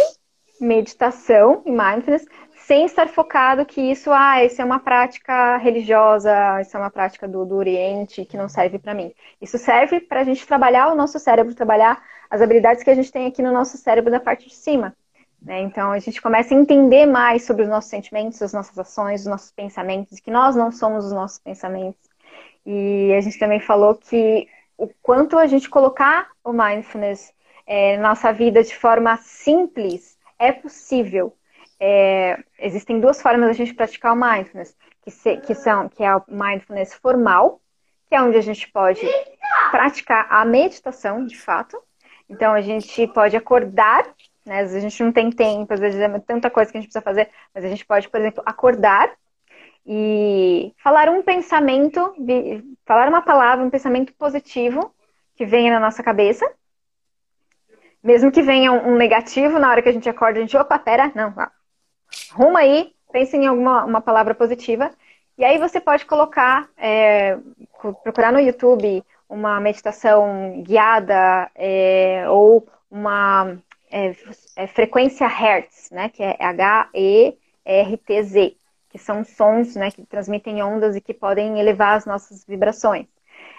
meditação 0.61 1.63
e 1.65 1.71
mindfulness 1.71 2.27
sem 2.67 2.85
estar 2.85 3.09
focado 3.09 3.65
que 3.65 3.81
isso, 3.81 4.11
ah, 4.13 4.45
isso 4.45 4.61
é 4.61 4.65
uma 4.67 4.81
prática 4.81 5.57
religiosa, 5.57 6.61
isso 6.61 6.77
é 6.77 6.81
uma 6.81 6.91
prática 6.91 7.27
do, 7.27 7.47
do 7.47 7.57
Oriente 7.57 8.27
que 8.27 8.37
não 8.37 8.51
serve 8.51 8.79
para 8.79 8.93
mim. 8.93 9.15
Isso 9.41 9.57
serve 9.57 9.99
para 9.99 10.21
a 10.21 10.25
gente 10.25 10.47
trabalhar 10.47 10.93
o 10.93 10.95
nosso 10.95 11.19
cérebro, 11.19 11.55
trabalhar 11.55 12.03
as 12.29 12.43
habilidades 12.43 12.83
que 12.83 12.91
a 12.91 12.95
gente 12.95 13.11
tem 13.11 13.27
aqui 13.27 13.41
no 13.41 13.51
nosso 13.51 13.79
cérebro 13.79 14.11
da 14.11 14.21
parte 14.21 14.47
de 14.47 14.55
cima. 14.55 14.95
Né? 15.41 15.61
Então 15.63 15.93
a 15.93 15.99
gente 15.99 16.21
começa 16.21 16.55
a 16.55 16.59
entender 16.59 17.07
mais 17.07 17.45
sobre 17.45 17.63
os 17.63 17.69
nossos 17.69 17.91
sentimentos, 17.91 18.43
as 18.43 18.53
nossas 18.53 18.79
ações, 18.79 19.21
os 19.21 19.27
nossos 19.27 19.51
pensamentos, 19.51 20.21
que 20.21 20.31
nós 20.31 20.57
não 20.57 20.73
somos 20.73 21.05
os 21.05 21.13
nossos 21.13 21.39
pensamentos. 21.39 22.09
E 22.67 23.13
a 23.17 23.21
gente 23.21 23.39
também 23.39 23.61
falou 23.61 23.95
que 23.95 24.49
o 24.77 24.89
quanto 25.03 25.39
a 25.39 25.47
gente 25.47 25.69
colocar 25.69 26.29
o 26.45 26.53
mindfulness 26.53 27.33
é, 27.69 27.99
nossa 27.99 28.33
vida 28.33 28.63
de 28.63 28.75
forma 28.75 29.17
simples, 29.19 30.19
é 30.39 30.51
possível. 30.51 31.37
É, 31.79 32.43
existem 32.59 32.99
duas 32.99 33.21
formas 33.21 33.47
da 33.47 33.53
gente 33.53 33.75
praticar 33.75 34.15
o 34.15 34.17
mindfulness, 34.17 34.75
que, 35.03 35.11
se, 35.11 35.37
que, 35.37 35.55
são 35.55 35.89
que 35.89 36.03
é 36.03 36.17
o 36.17 36.23
mindfulness 36.27 36.95
formal, 36.95 37.61
que 38.09 38.15
é 38.15 38.23
onde 38.23 38.39
a 38.39 38.41
gente 38.41 38.71
pode 38.73 39.07
praticar 39.71 40.27
a 40.31 40.45
meditação, 40.47 41.27
de 41.27 41.37
fato. 41.37 41.79
Então 42.29 42.55
a 42.55 42.63
gente 42.63 43.07
pode 43.09 43.37
acordar, 43.37 44.07
né? 44.49 44.61
Às 44.61 44.73
vezes 44.73 44.77
a 44.77 44.89
gente 44.89 45.03
não 45.03 45.13
tem 45.13 45.31
tempo, 45.31 45.73
às 45.73 45.81
vezes 45.81 46.01
é 46.01 46.19
tanta 46.21 46.51
coisa 46.51 46.71
que 46.71 46.79
a 46.79 46.81
gente 46.81 46.89
precisa 46.89 47.05
fazer, 47.05 47.29
mas 47.55 47.65
a 47.65 47.69
gente 47.69 47.87
pode, 47.87 48.09
por 48.09 48.19
exemplo, 48.19 48.43
acordar 48.45 49.11
e 49.87 50.75
falar 50.83 51.09
um 51.09 51.23
pensamento, 51.23 52.15
falar 52.85 53.09
uma 53.09 53.23
palavra, 53.23 53.65
um 53.65 53.71
pensamento 53.71 54.13
positivo 54.15 54.93
que 55.37 55.47
venha 55.47 55.73
na 55.73 55.81
nossa 55.81 56.03
cabeça. 56.03 56.51
Mesmo 58.03 58.31
que 58.31 58.43
venha 58.43 58.73
um 58.73 58.97
negativo 58.97 59.59
na 59.59 59.71
hora 59.71 59.83
que 59.83 59.89
a 59.89 59.93
gente 59.93 60.09
acorda, 60.09 60.39
a 60.39 60.43
gente, 60.43 60.57
opa, 60.57 60.79
pera, 60.79 61.11
não, 61.15 61.35
arruma 62.33 62.61
aí, 62.61 62.93
pense 63.13 63.37
em 63.37 63.47
alguma 63.47 63.85
uma 63.85 64.01
palavra 64.01 64.35
positiva. 64.35 64.91
E 65.37 65.45
aí 65.45 65.59
você 65.59 65.81
pode 65.81 66.05
colocar, 66.05 66.69
é, 66.77 67.39
procurar 68.03 68.33
no 68.33 68.41
YouTube 68.41 69.05
uma 69.29 69.61
meditação 69.61 70.63
guiada 70.63 71.51
é, 71.55 72.25
ou 72.29 72.67
uma 72.91 73.59
é, 73.91 74.15
é 74.57 74.67
frequência 74.67 75.27
Hertz, 75.27 75.91
né, 75.91 76.09
que 76.09 76.23
é 76.23 76.37
H-E-R-T-Z 76.41 77.39
que 78.89 78.99
são 78.99 79.25
sons 79.25 79.75
né, 79.75 79.91
que 79.91 80.05
transmitem 80.07 80.63
ondas 80.63 80.97
e 80.97 81.01
que 81.01 81.15
podem 81.15 81.61
elevar 81.61 81.97
as 81.97 82.07
nossas 82.07 82.45
vibrações. 82.45 83.07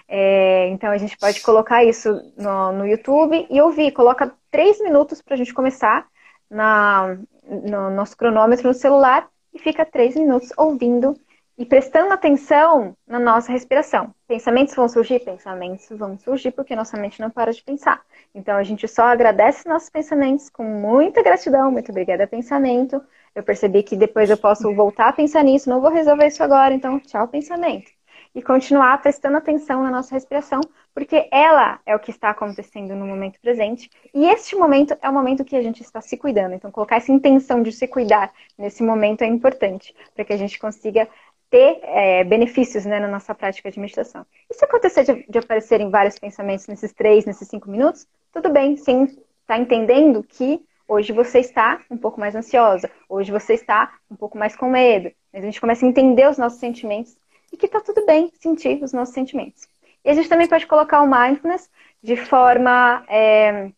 É, 0.08 0.68
então 0.70 0.90
a 0.90 0.98
gente 0.98 1.18
pode 1.18 1.42
colocar 1.42 1.84
isso 1.84 2.10
no, 2.36 2.72
no 2.72 2.88
YouTube 2.88 3.46
e 3.50 3.62
ouvir. 3.62 3.92
Coloca 3.92 4.34
três 4.50 4.82
minutos 4.82 5.22
para 5.22 5.36
a 5.36 5.38
gente 5.38 5.54
começar 5.54 6.08
na, 6.50 7.16
no 7.48 7.92
nosso 7.92 8.18
cronômetro 8.18 8.68
no 8.68 8.74
celular 8.74 9.30
e 9.54 9.60
fica 9.60 9.86
três 9.86 10.16
minutos 10.16 10.52
ouvindo 10.58 11.16
e 11.60 11.66
prestando 11.66 12.13
atenção 12.13 12.96
na 13.06 13.20
nossa 13.20 13.51
respiração. 13.51 14.16
Pensamentos 14.25 14.74
vão 14.74 14.88
surgir? 14.88 15.20
Pensamentos 15.20 15.86
vão 15.92 16.18
surgir 16.18 16.51
porque 16.51 16.74
nossa 16.74 16.96
mente 16.96 17.20
não 17.20 17.30
para 17.30 17.51
de 17.51 17.62
pensar. 17.62 18.01
Então 18.34 18.56
a 18.56 18.63
gente 18.63 18.88
só 18.88 19.04
agradece 19.04 19.68
nossos 19.68 19.89
pensamentos 19.89 20.50
com 20.50 20.63
muita 20.63 21.22
gratidão. 21.22 21.70
Muito 21.70 21.92
obrigada, 21.92 22.25
pensamento. 22.25 23.01
Eu 23.36 23.44
percebi 23.44 23.84
que 23.84 23.98
depois 23.98 24.30
eu 24.30 24.38
posso 24.38 24.74
voltar 24.74 25.10
a 25.10 25.13
pensar 25.13 25.44
nisso, 25.44 25.70
não 25.70 25.82
vou 25.82 25.92
resolver 25.92 26.28
isso 26.28 26.42
agora, 26.42 26.74
então 26.74 26.98
tchau 26.98 27.28
pensamento. 27.28 27.92
E 28.34 28.42
continuar 28.42 29.01
prestando 29.01 29.38
atenção 29.38 29.84
na 29.84 29.92
nossa 29.92 30.13
respiração, 30.13 30.62
porque 30.94 31.28
ela 31.32 31.80
é 31.86 31.96
o 31.96 32.00
que 32.00 32.12
está 32.12 32.30
acontecendo 32.30 32.96
no 32.96 33.06
momento 33.06 33.39
presente. 33.42 33.89
E 34.13 34.28
este 34.28 34.56
momento 34.56 34.96
é 35.01 35.10
o 35.10 35.13
momento 35.13 35.44
que 35.44 35.56
a 35.56 35.62
gente 35.62 35.82
está 35.82 36.00
se 36.00 36.16
cuidando. 36.16 36.54
Então, 36.54 36.72
colocar 36.72 36.98
essa 36.98 37.12
intenção 37.12 37.63
de 37.63 37.72
se 37.72 37.88
cuidar 37.88 38.32
nesse 38.58 38.84
momento 38.84 39.24
é 39.24 39.28
importante, 39.28 39.96
para 40.13 40.24
que 40.24 40.34
a 40.34 40.38
gente 40.38 40.60
consiga 40.60 41.08
ter 41.50 41.79
é, 41.84 42.24
benefícios 42.24 42.86
né, 42.86 43.00
na 43.00 43.08
nossa 43.08 43.34
prática 43.34 43.72
de 43.72 43.79
meditação. 43.79 44.25
E 44.50 44.53
se 44.53 44.63
acontecer 44.63 45.03
de, 45.03 45.25
de 45.27 45.39
aparecerem 45.39 45.89
vários 45.89 46.20
pensamentos 46.20 46.68
nesses 46.68 46.94
três, 46.94 47.25
nesses 47.25 47.48
cinco 47.48 47.70
minutos, 47.70 48.08
tudo 48.32 48.50
bem, 48.50 48.77
sim, 48.77 49.06
está 49.41 49.58
entendendo 49.58 50.24
que 50.24 50.63
Hoje 50.89 51.13
você 51.13 51.38
está 51.38 51.79
um 51.88 51.96
pouco 51.96 52.20
mais 52.20 52.36
ansiosa, 52.36 52.89
hoje 53.08 53.32
você 53.32 53.53
está 53.53 53.94
um 54.10 54.15
pouco 54.15 54.36
mais 54.36 54.56
com 54.56 54.68
medo. 54.68 55.12
Mas 55.32 55.44
a 55.44 55.46
gente 55.46 55.62
começa 55.62 55.86
a 55.86 55.88
entender 55.88 56.27
os 56.27 56.39
nossos 56.39 56.60
sentimentos 56.60 57.15
e 57.53 57.58
que 57.58 57.68
está 57.68 57.79
tudo 57.79 58.03
bem 58.08 58.32
sentir 58.41 58.84
os 58.84 58.91
nossos 58.91 59.13
sentimentos. 59.13 59.68
E 60.03 60.10
a 60.10 60.15
gente 60.15 60.27
também 60.27 60.48
pode 60.48 60.65
colocar 60.65 61.03
o 61.03 61.08
mindfulness 61.08 61.70
de 62.01 62.15
forma 62.15 63.06
é, 63.08 63.72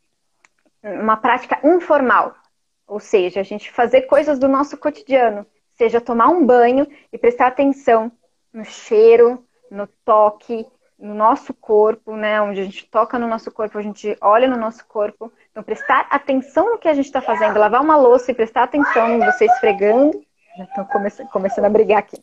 uma 0.82 1.18
prática 1.18 1.60
informal, 1.68 2.34
ou 2.88 3.02
seja, 3.02 3.42
a 3.42 3.44
gente 3.44 3.70
fazer 3.70 4.04
coisas 4.04 4.40
do 4.40 4.48
nosso 4.48 4.78
cotidiano, 4.78 5.46
seja 5.82 6.00
tomar 6.00 6.28
um 6.28 6.46
banho 6.46 6.86
e 7.12 7.18
prestar 7.18 7.48
atenção 7.48 8.12
no 8.54 8.64
cheiro, 8.64 9.44
no 9.72 9.88
toque, 10.06 10.64
no 11.00 11.16
nosso 11.16 11.56
corpo, 11.56 12.16
né? 12.16 12.40
Onde 12.40 12.62
a 12.62 12.64
gente 12.64 12.86
toca 12.86 13.18
no 13.18 13.28
nosso 13.28 13.52
corpo, 13.52 13.80
a 13.80 13.82
gente 13.82 14.16
olha 14.22 14.48
no 14.48 14.58
nosso 14.58 14.86
corpo. 14.86 15.34
Então, 15.50 15.64
prestar 15.64 16.06
atenção 16.12 16.70
no 16.70 16.78
que 16.78 16.88
a 16.88 16.94
gente 16.94 17.06
está 17.06 17.20
fazendo, 17.20 17.58
lavar 17.58 17.82
uma 17.82 17.98
louça 17.98 18.30
e 18.30 18.36
prestar 18.36 18.62
atenção 18.62 19.10
em 19.10 19.26
você 19.26 19.46
esfregando. 19.46 20.24
Já 20.56 20.66
estou 20.66 20.86
começando, 21.32 21.66
a 21.66 21.70
brigar 21.70 21.98
aqui. 21.98 22.18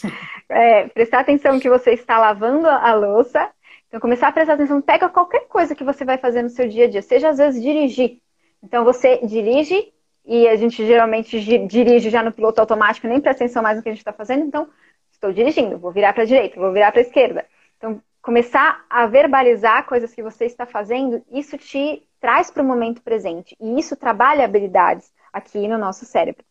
é, 0.48 0.88
prestar 0.88 1.20
atenção 1.20 1.60
que 1.60 1.68
você 1.68 1.90
está 1.90 2.16
lavando 2.16 2.66
a 2.66 2.94
louça. 2.94 3.50
Então, 3.86 4.00
começar 4.00 4.28
a 4.28 4.32
prestar 4.32 4.54
atenção, 4.54 4.80
pega 4.80 5.10
qualquer 5.10 5.46
coisa 5.46 5.74
que 5.74 5.84
você 5.84 6.06
vai 6.06 6.16
fazer 6.16 6.40
no 6.40 6.48
seu 6.48 6.66
dia 6.66 6.86
a 6.86 6.88
dia, 6.88 7.02
seja 7.02 7.28
às 7.28 7.36
vezes 7.36 7.62
dirigir. 7.62 8.22
Então, 8.62 8.82
você 8.82 9.18
dirige 9.26 9.92
e 10.24 10.48
a 10.48 10.56
gente 10.56 10.84
geralmente 10.86 11.38
dirige 11.66 12.08
já 12.08 12.22
no 12.22 12.32
piloto 12.32 12.60
automático, 12.60 13.06
nem 13.06 13.20
presta 13.20 13.44
atenção 13.44 13.62
mais 13.62 13.76
no 13.76 13.82
que 13.82 13.88
a 13.88 13.92
gente 13.92 14.00
está 14.00 14.12
fazendo. 14.12 14.44
Então, 14.44 14.68
estou 15.12 15.32
dirigindo, 15.32 15.78
vou 15.78 15.92
virar 15.92 16.12
para 16.12 16.22
a 16.22 16.26
direita, 16.26 16.58
vou 16.58 16.72
virar 16.72 16.92
para 16.92 17.00
a 17.00 17.04
esquerda. 17.04 17.44
Então, 17.76 18.00
começar 18.22 18.84
a 18.88 19.06
verbalizar 19.06 19.84
coisas 19.84 20.14
que 20.14 20.22
você 20.22 20.46
está 20.46 20.64
fazendo, 20.64 21.22
isso 21.30 21.58
te 21.58 22.02
traz 22.18 22.50
para 22.50 22.62
o 22.62 22.66
momento 22.66 23.02
presente. 23.02 23.54
E 23.60 23.78
isso 23.78 23.96
trabalha 23.96 24.44
habilidades 24.46 25.12
aqui 25.30 25.68
no 25.68 25.76
nosso 25.76 26.06
cérebro. 26.06 26.42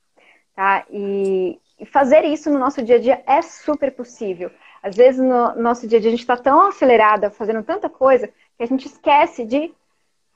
Tá? 0.55 0.85
E, 0.91 1.59
e 1.79 1.85
fazer 1.85 2.23
isso 2.25 2.51
no 2.51 2.59
nosso 2.59 2.83
dia 2.83 2.97
a 2.97 2.99
dia 2.99 3.23
é 3.25 3.41
super 3.41 3.91
possível. 3.91 4.51
Às 4.83 4.95
vezes 4.95 5.19
no 5.19 5.55
nosso 5.55 5.87
dia 5.87 5.97
a 5.97 6.01
dia 6.01 6.09
a 6.09 6.11
gente 6.11 6.19
está 6.19 6.37
tão 6.37 6.67
acelerada, 6.67 7.31
fazendo 7.31 7.63
tanta 7.63 7.89
coisa, 7.89 8.27
que 8.27 8.63
a 8.63 8.67
gente 8.67 8.85
esquece 8.85 9.43
de 9.45 9.73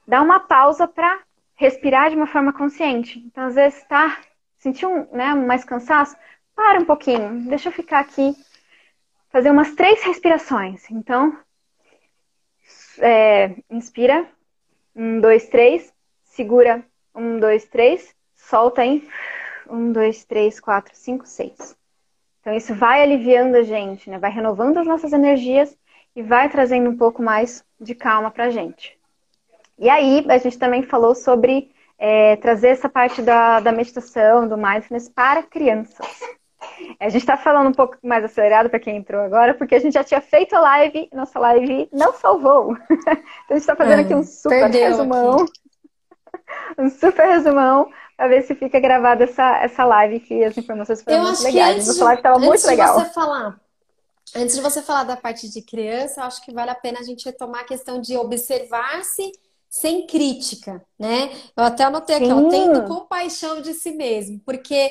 dar 0.08 0.24
uma 0.24 0.40
pausa 0.40 0.88
para 0.88 1.20
respirar 1.58 2.10
de 2.10 2.16
uma 2.16 2.28
forma 2.28 2.54
consciente. 2.54 3.20
Então, 3.20 3.46
às 3.46 3.56
vezes, 3.56 3.80
está 3.80 4.18
sentindo 4.58 5.08
né, 5.12 5.34
mais 5.34 5.64
cansaço, 5.66 6.16
para 6.56 6.80
um 6.80 6.86
pouquinho, 6.86 7.48
deixa 7.48 7.70
eu 7.70 7.74
ficar 7.74 8.00
aqui 8.00 8.36
fazer 9.30 9.52
umas 9.52 9.76
três 9.76 10.04
respirações. 10.04 10.90
Então, 10.90 11.38
é, 13.00 13.56
inspira, 13.70 14.28
um, 14.96 15.20
dois, 15.20 15.48
três, 15.50 15.94
segura, 16.24 16.84
um, 17.14 17.40
dois, 17.40 17.66
três, 17.66 18.16
solta 18.36 18.84
em 18.84 19.08
um, 19.70 19.92
dois, 19.92 20.26
três, 20.26 20.60
quatro, 20.60 20.96
cinco, 20.96 21.28
seis. 21.28 21.78
Então, 22.42 22.56
isso 22.56 22.74
vai 22.74 23.04
aliviando 23.04 23.58
a 23.58 23.64
gente, 23.64 24.10
né? 24.10 24.18
Vai 24.18 24.32
renovando 24.32 24.78
as 24.78 24.88
nossas 24.88 25.14
energias 25.14 25.78
e 26.16 26.24
vai 26.24 26.50
trazendo 26.50 26.90
um 26.90 26.98
pouco 26.98 27.22
mais 27.22 27.64
de 27.80 27.94
calma 27.94 28.32
pra 28.32 28.50
gente. 28.50 28.97
E 29.78 29.90
aí, 29.90 30.26
a 30.28 30.38
gente 30.38 30.58
também 30.58 30.84
falou 30.84 31.14
sobre 31.14 31.72
é, 31.98 32.36
trazer 32.38 32.70
essa 32.70 32.90
parte 32.90 33.22
da, 33.22 33.60
da 33.60 33.72
meditação, 33.72 34.48
do 34.48 34.58
mindfulness 34.58 35.10
para 35.10 35.44
crianças. 35.44 36.08
A 37.00 37.10
gente 37.10 37.22
está 37.22 37.38
falando 37.38 37.70
um 37.70 37.74
pouco 37.74 37.98
mais 38.04 38.24
acelerado 38.24 38.70
para 38.70 38.80
quem 38.80 38.98
entrou 38.98 39.22
agora, 39.22 39.54
porque 39.54 39.76
a 39.76 39.80
gente 39.80 39.94
já 39.94 40.04
tinha 40.04 40.22
feito 40.22 40.56
a 40.56 40.60
live, 40.60 41.10
nossa 41.14 41.40
live 41.40 41.90
não 41.92 42.14
salvou. 42.14 42.76
então 42.90 43.18
a 43.50 43.54
gente 43.54 43.62
está 43.62 43.76
fazendo 43.76 44.00
é, 44.00 44.04
aqui 44.04 44.14
um 44.16 44.24
super 44.24 44.70
resumão. 44.70 45.42
Aqui. 45.42 45.52
um 46.78 46.90
super 46.90 47.28
resumão 47.28 47.90
para 48.16 48.28
ver 48.28 48.42
se 48.44 48.56
fica 48.56 48.80
gravada 48.80 49.24
essa, 49.24 49.58
essa 49.58 49.86
live 49.86 50.20
que 50.20 50.44
as 50.44 50.58
informações 50.58 51.04
foram 51.04 51.18
eu 51.18 51.24
muito 51.24 51.44
legais. 51.44 51.88
Nossa 51.88 52.04
live 52.04 52.20
estava 52.20 52.40
muito 52.40 52.68
legal. 52.68 53.00
Você 53.00 53.14
falar, 53.14 53.60
antes 54.36 54.56
de 54.56 54.62
você 54.62 54.82
falar 54.82 55.04
da 55.04 55.16
parte 55.16 55.50
de 55.50 55.62
criança, 55.62 56.22
eu 56.22 56.26
acho 56.26 56.44
que 56.44 56.52
vale 56.52 56.72
a 56.72 56.76
pena 56.76 57.00
a 57.00 57.04
gente 57.04 57.26
retomar 57.26 57.62
a 57.62 57.66
questão 57.66 58.02
de 58.02 58.18
observar-se 58.18 59.32
sem 59.70 60.08
crítica, 60.08 60.84
né? 60.98 61.32
Eu 61.56 61.64
até 61.64 61.84
anotei 61.84 62.16
aqui, 62.16 62.32
ó, 62.32 62.50
tendo 62.50 62.86
compaixão 62.86 63.62
de 63.62 63.74
si 63.74 63.92
mesmo, 63.92 64.40
porque 64.46 64.90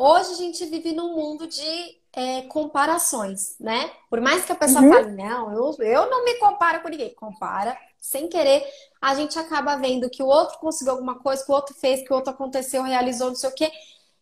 Hoje 0.00 0.30
a 0.30 0.36
gente 0.36 0.64
vive 0.66 0.92
num 0.92 1.12
mundo 1.16 1.44
de 1.48 1.98
é, 2.12 2.42
comparações, 2.42 3.56
né? 3.58 3.90
Por 4.08 4.20
mais 4.20 4.44
que 4.44 4.52
a 4.52 4.54
pessoa 4.54 4.80
uhum. 4.80 4.92
fale, 4.92 5.10
não, 5.10 5.52
eu, 5.52 5.74
eu 5.80 6.08
não 6.08 6.24
me 6.24 6.34
comparo 6.34 6.80
com 6.82 6.88
ninguém. 6.88 7.12
Compara, 7.16 7.76
sem 7.98 8.28
querer, 8.28 8.62
a 9.02 9.16
gente 9.16 9.36
acaba 9.36 9.74
vendo 9.74 10.08
que 10.08 10.22
o 10.22 10.26
outro 10.26 10.56
conseguiu 10.60 10.92
alguma 10.92 11.18
coisa, 11.18 11.44
que 11.44 11.50
o 11.50 11.54
outro 11.54 11.74
fez, 11.74 12.06
que 12.06 12.12
o 12.12 12.14
outro 12.14 12.30
aconteceu, 12.32 12.84
realizou, 12.84 13.26
não 13.26 13.34
sei 13.34 13.50
o 13.50 13.54
quê. 13.56 13.72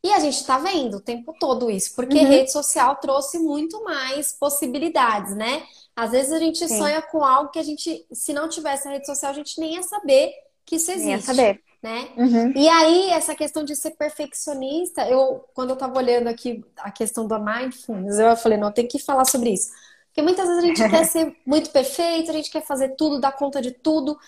E 0.06 0.12
a 0.12 0.20
gente 0.20 0.44
tá 0.46 0.58
vendo 0.58 0.98
o 0.98 1.00
tempo 1.00 1.34
todo 1.38 1.68
isso, 1.68 1.94
porque 1.96 2.16
uhum. 2.16 2.28
rede 2.28 2.52
social 2.52 2.94
trouxe 2.96 3.38
muito 3.38 3.82
mais 3.82 4.32
possibilidades, 4.32 5.34
né? 5.34 5.64
Às 5.96 6.12
vezes 6.12 6.32
a 6.32 6.38
gente 6.38 6.58
Sim. 6.58 6.78
sonha 6.78 7.02
com 7.02 7.25
algo 7.25 7.50
que 7.50 7.58
a 7.58 7.62
gente, 7.62 8.06
se 8.12 8.32
não 8.32 8.48
tivesse 8.48 8.86
a 8.86 8.92
rede 8.92 9.06
social, 9.06 9.32
a 9.32 9.34
gente 9.34 9.58
nem 9.58 9.75
ia 9.75 9.82
saber 9.82 10.32
que 10.64 10.76
isso 10.76 10.90
existe. 10.90 11.06
Nem 11.06 11.16
ia 11.16 11.22
saber 11.22 11.60
né? 11.82 12.08
Uhum. 12.16 12.52
E 12.56 12.68
aí, 12.68 13.10
essa 13.10 13.34
questão 13.34 13.62
de 13.62 13.76
ser 13.76 13.92
perfeccionista, 13.92 15.08
eu, 15.08 15.44
quando 15.54 15.70
eu 15.70 15.76
tava 15.76 15.96
olhando 15.96 16.26
aqui 16.26 16.64
a 16.78 16.90
questão 16.90 17.26
da 17.28 17.38
mindfulness, 17.38 18.18
eu 18.18 18.36
falei, 18.36 18.58
não, 18.58 18.72
tem 18.72 18.88
que 18.88 18.98
falar 18.98 19.25
sobre 19.25 19.50
isso. 19.50 19.70
Porque 20.06 20.22
muitas 20.22 20.48
vezes 20.48 20.64
a 20.64 20.66
gente 20.66 20.88
quer 20.88 21.04
ser 21.06 21.36
muito 21.46 21.70
perfeito, 21.70 22.30
a 22.30 22.34
gente 22.34 22.50
quer 22.50 22.64
fazer 22.64 22.96
tudo, 22.96 23.20
dar 23.20 23.32
conta 23.32 23.60
de 23.60 23.70
tudo. 23.70 24.18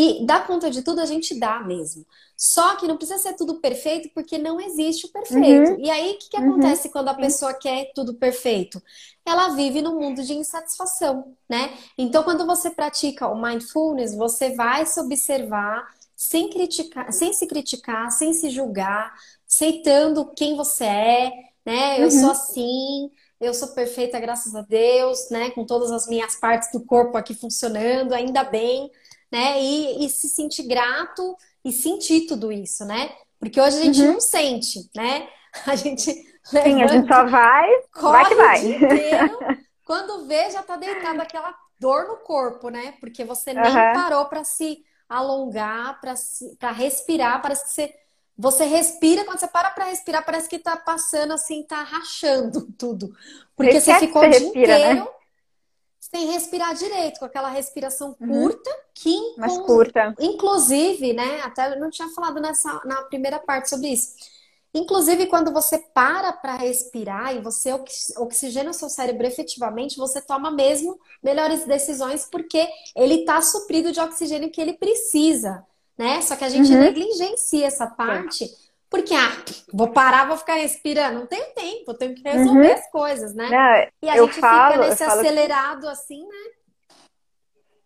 E 0.00 0.24
dar 0.24 0.46
conta 0.46 0.70
de 0.70 0.80
tudo 0.80 1.00
a 1.00 1.06
gente 1.06 1.36
dá 1.36 1.58
mesmo. 1.58 2.06
Só 2.36 2.76
que 2.76 2.86
não 2.86 2.96
precisa 2.96 3.18
ser 3.18 3.34
tudo 3.34 3.60
perfeito, 3.60 4.08
porque 4.14 4.38
não 4.38 4.60
existe 4.60 5.06
o 5.06 5.08
perfeito. 5.08 5.72
Uhum. 5.72 5.80
E 5.80 5.90
aí, 5.90 6.12
o 6.12 6.18
que, 6.18 6.28
que 6.30 6.36
uhum. 6.36 6.50
acontece 6.52 6.88
quando 6.88 7.08
a 7.08 7.14
pessoa 7.14 7.52
quer 7.52 7.90
tudo 7.96 8.14
perfeito? 8.14 8.80
Ela 9.26 9.56
vive 9.56 9.82
num 9.82 9.98
mundo 9.98 10.22
de 10.22 10.34
insatisfação, 10.34 11.34
né? 11.50 11.76
Então, 11.98 12.22
quando 12.22 12.46
você 12.46 12.70
pratica 12.70 13.26
o 13.26 13.42
mindfulness, 13.42 14.14
você 14.14 14.54
vai 14.54 14.86
se 14.86 15.00
observar 15.00 15.84
sem 16.14 16.48
criticar, 16.48 17.12
sem 17.12 17.32
se 17.32 17.44
criticar, 17.48 18.12
sem 18.12 18.32
se 18.32 18.50
julgar, 18.50 19.12
aceitando 19.50 20.32
quem 20.32 20.54
você 20.56 20.84
é, 20.84 21.32
né? 21.66 21.98
Eu 21.98 22.04
uhum. 22.04 22.10
sou 22.12 22.30
assim, 22.30 23.10
eu 23.40 23.52
sou 23.52 23.66
perfeita, 23.68 24.20
graças 24.20 24.54
a 24.54 24.62
Deus, 24.62 25.28
né? 25.28 25.50
Com 25.50 25.66
todas 25.66 25.90
as 25.90 26.06
minhas 26.06 26.36
partes 26.36 26.70
do 26.70 26.84
corpo 26.84 27.16
aqui 27.16 27.34
funcionando, 27.34 28.12
ainda 28.12 28.44
bem, 28.44 28.92
né? 29.30 29.60
E, 29.60 30.04
e 30.04 30.10
se 30.10 30.28
sentir 30.28 30.64
grato 30.64 31.36
e 31.64 31.72
sentir 31.72 32.26
tudo 32.26 32.50
isso, 32.50 32.84
né? 32.84 33.10
Porque 33.38 33.60
hoje 33.60 33.78
a 33.78 33.82
gente 33.82 34.00
uhum. 34.02 34.12
não 34.14 34.20
sente, 34.20 34.90
né? 34.94 35.28
A 35.66 35.74
gente 35.74 36.12
levanta, 36.52 36.70
Sim, 36.70 36.82
a 36.82 36.86
gente 36.86 37.08
só 37.08 37.24
vai, 37.24 37.68
corre 37.92 38.12
vai 38.12 38.28
que 38.28 38.34
vai. 38.34 38.66
Inteiro, 38.66 39.38
quando 39.84 40.26
vê, 40.26 40.50
já 40.50 40.62
tá 40.62 40.76
deitado 40.76 41.20
aquela 41.20 41.54
dor 41.80 42.06
no 42.06 42.16
corpo, 42.18 42.68
né? 42.68 42.94
Porque 43.00 43.24
você 43.24 43.54
nem 43.54 43.64
uhum. 43.64 43.92
parou 43.94 44.26
para 44.26 44.44
se 44.44 44.84
alongar, 45.08 45.98
para 46.00 46.70
respirar, 46.70 47.40
parece 47.40 47.64
que 47.64 47.70
você 47.70 47.94
você 48.40 48.64
respira, 48.64 49.24
quando 49.24 49.40
você 49.40 49.48
para 49.48 49.70
para 49.70 49.86
respirar, 49.86 50.24
parece 50.24 50.48
que 50.48 50.60
tá 50.60 50.76
passando 50.76 51.32
assim, 51.32 51.64
tá 51.64 51.82
rachando 51.82 52.68
tudo. 52.78 53.12
Porque 53.56 53.80
você 53.80 53.98
ficou 53.98 54.22
o 54.22 54.30
dia 54.30 54.38
respira, 54.38 54.78
né? 54.78 54.92
inteiro 54.92 55.04
né? 55.06 55.17
Sem 56.10 56.26
respirar 56.32 56.74
direito, 56.74 57.18
com 57.18 57.26
aquela 57.26 57.48
respiração 57.48 58.16
uhum. 58.20 58.28
curta, 58.28 58.70
que 58.94 59.34
mais 59.36 59.56
curta. 59.58 60.14
Inclusive, 60.18 61.12
né? 61.12 61.40
Até 61.42 61.74
eu 61.74 61.80
não 61.80 61.90
tinha 61.90 62.08
falado 62.08 62.40
nessa 62.40 62.80
na 62.84 63.02
primeira 63.02 63.38
parte 63.38 63.68
sobre 63.68 63.88
isso. 63.88 64.14
Inclusive, 64.74 65.26
quando 65.26 65.52
você 65.52 65.78
para 65.78 66.32
para 66.32 66.56
respirar 66.56 67.34
e 67.34 67.40
você 67.40 67.72
oxigena 68.16 68.70
o 68.70 68.74
seu 68.74 68.88
cérebro 68.88 69.26
efetivamente, 69.26 69.96
você 69.96 70.20
toma 70.20 70.50
mesmo 70.50 70.98
melhores 71.22 71.64
decisões 71.64 72.26
porque 72.30 72.68
ele 72.94 73.20
está 73.20 73.40
suprido 73.40 73.90
de 73.92 74.00
oxigênio 74.00 74.50
que 74.50 74.60
ele 74.60 74.74
precisa, 74.74 75.64
né? 75.96 76.20
Só 76.20 76.36
que 76.36 76.44
a 76.44 76.48
gente 76.48 76.70
uhum. 76.72 76.80
negligencia 76.80 77.66
essa 77.66 77.86
parte 77.86 78.48
porque, 78.90 79.14
ah, 79.14 79.30
vou 79.72 79.88
parar, 79.88 80.26
vou 80.26 80.36
ficar 80.36 80.54
respirando. 80.54 81.20
Não 81.20 81.26
tenho 81.26 81.52
tempo, 81.54 81.94
tenho 81.94 82.14
que 82.14 82.22
resolver 82.22 82.68
uhum. 82.68 82.74
as 82.74 82.90
coisas, 82.90 83.34
né? 83.34 83.48
Não, 83.50 84.08
e 84.08 84.10
a 84.10 84.16
gente 84.22 84.40
falo, 84.40 84.74
fica 84.74 84.86
nesse 84.86 85.04
acelerado 85.04 85.82
que... 85.82 85.88
assim, 85.88 86.26
né? 86.26 86.58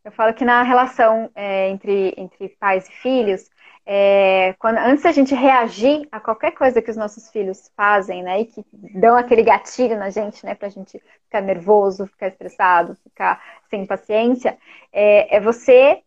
Eu 0.05 0.13
falo 0.13 0.35
que 0.35 0.45
na 0.45 0.63
relação 0.63 1.31
é, 1.35 1.69
entre, 1.69 2.13
entre 2.17 2.49
pais 2.61 2.89
e 2.89 2.93
filhos, 2.93 3.49
é, 3.85 4.55
quando, 4.59 4.79
antes 4.79 5.03
da 5.03 5.13
gente 5.13 5.35
reagir 5.35 6.07
a 6.11 6.21
qualquer 6.21 6.53
coisa 6.53 6.81
que 6.81 6.91
os 6.91 6.97
nossos 6.97 7.31
filhos 7.31 7.71
fazem, 7.77 8.23
né, 8.23 8.41
e 8.41 8.45
que 8.47 8.65
dão 8.73 9.17
aquele 9.17 9.43
gatilho 9.43 9.97
na 9.99 10.11
gente, 10.11 10.45
né, 10.45 10.55
pra 10.55 10.69
gente 10.69 11.03
ficar 11.25 11.41
nervoso, 11.41 12.07
ficar 12.07 12.29
estressado, 12.29 12.97
ficar 13.03 13.43
sem 13.71 13.87
paciência, 13.87 14.57
é, 14.93 15.37
é 15.37 15.41
você, 15.41 16.01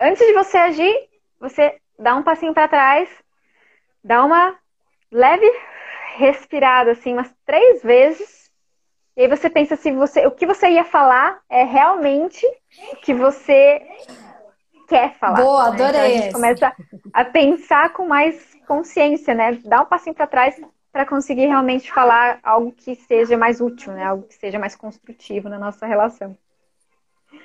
antes 0.00 0.26
de 0.26 0.32
você 0.32 0.56
agir, 0.58 1.08
você 1.40 1.76
dá 1.98 2.14
um 2.14 2.22
passinho 2.22 2.52
para 2.52 2.68
trás, 2.68 3.08
dá 4.02 4.24
uma 4.24 4.56
leve 5.10 5.50
respirada, 6.16 6.92
assim, 6.92 7.12
umas 7.12 7.32
três 7.44 7.82
vezes, 7.82 8.42
e 9.16 9.22
aí 9.22 9.28
você 9.28 9.50
pensa 9.50 9.76
se 9.76 9.92
você, 9.92 10.26
o 10.26 10.30
que 10.30 10.46
você 10.46 10.70
ia 10.70 10.84
falar 10.84 11.40
é 11.48 11.64
realmente 11.64 12.46
o 12.92 12.96
que 12.96 13.12
você 13.12 13.86
quer 14.88 15.14
falar. 15.14 15.42
Boa, 15.42 15.66
adorei. 15.66 15.82
Né? 15.82 15.88
Então 15.88 16.02
a 16.02 16.08
gente 16.08 16.32
começa 16.32 16.76
a 17.12 17.24
pensar 17.24 17.92
com 17.92 18.06
mais 18.06 18.56
consciência, 18.66 19.34
né? 19.34 19.52
Dar 19.64 19.82
um 19.82 19.86
passinho 19.86 20.14
para 20.14 20.26
trás 20.26 20.58
para 20.90 21.06
conseguir 21.06 21.46
realmente 21.46 21.92
falar 21.92 22.38
algo 22.42 22.72
que 22.72 22.94
seja 22.94 23.36
mais 23.36 23.60
útil, 23.60 23.92
né? 23.92 24.04
Algo 24.04 24.26
que 24.26 24.34
seja 24.34 24.58
mais 24.58 24.74
construtivo 24.74 25.48
na 25.48 25.58
nossa 25.58 25.86
relação. 25.86 26.36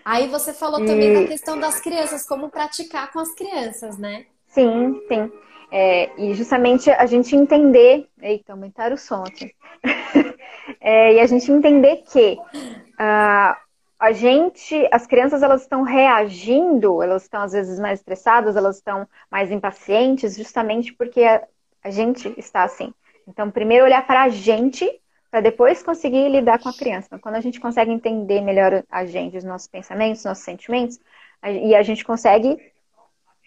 Aí 0.03 0.27
você 0.27 0.53
falou 0.53 0.81
e... 0.81 0.85
também 0.85 1.13
da 1.13 1.27
questão 1.27 1.59
das 1.59 1.79
crianças, 1.79 2.25
como 2.25 2.49
praticar 2.49 3.11
com 3.11 3.19
as 3.19 3.33
crianças, 3.33 3.97
né? 3.97 4.25
Sim, 4.47 5.01
sim. 5.07 5.31
É, 5.71 6.09
e 6.17 6.33
justamente 6.33 6.89
a 6.89 7.05
gente 7.05 7.35
entender. 7.35 8.07
Eita, 8.21 8.53
aumentar 8.53 8.91
o 8.91 8.97
som 8.97 9.23
aqui. 9.23 9.53
é, 10.79 11.15
e 11.15 11.19
a 11.19 11.27
gente 11.27 11.51
entender 11.51 12.03
que 12.09 12.33
uh, 12.33 13.55
a 13.99 14.11
gente, 14.11 14.87
as 14.91 15.07
crianças 15.07 15.41
elas 15.41 15.61
estão 15.61 15.81
reagindo, 15.81 17.01
elas 17.01 17.23
estão 17.23 17.41
às 17.41 17.51
vezes 17.51 17.79
mais 17.79 17.99
estressadas, 17.99 18.55
elas 18.55 18.77
estão 18.77 19.07
mais 19.29 19.51
impacientes, 19.51 20.37
justamente 20.37 20.93
porque 20.93 21.23
a, 21.23 21.43
a 21.83 21.89
gente 21.89 22.33
está 22.37 22.63
assim. 22.63 22.93
Então, 23.27 23.51
primeiro 23.51 23.83
olhar 23.83 24.05
para 24.05 24.23
a 24.23 24.29
gente, 24.29 24.89
para 25.29 25.41
depois 25.41 25.83
conseguir 25.83 26.29
lidar 26.29 26.59
com 26.59 26.69
a 26.69 26.73
criança. 26.73 27.07
Então, 27.07 27.19
quando 27.19 27.35
a 27.35 27.41
gente 27.41 27.59
consegue 27.59 27.91
entender 27.91 28.41
melhor 28.41 28.83
a 28.89 29.05
gente, 29.05 29.35
os 29.35 29.43
nossos 29.43 29.67
pensamentos, 29.67 30.19
os 30.19 30.25
nossos 30.25 30.43
sentimentos, 30.43 30.99
a, 31.41 31.51
e 31.51 31.75
a 31.75 31.83
gente 31.83 32.05
consegue 32.05 32.57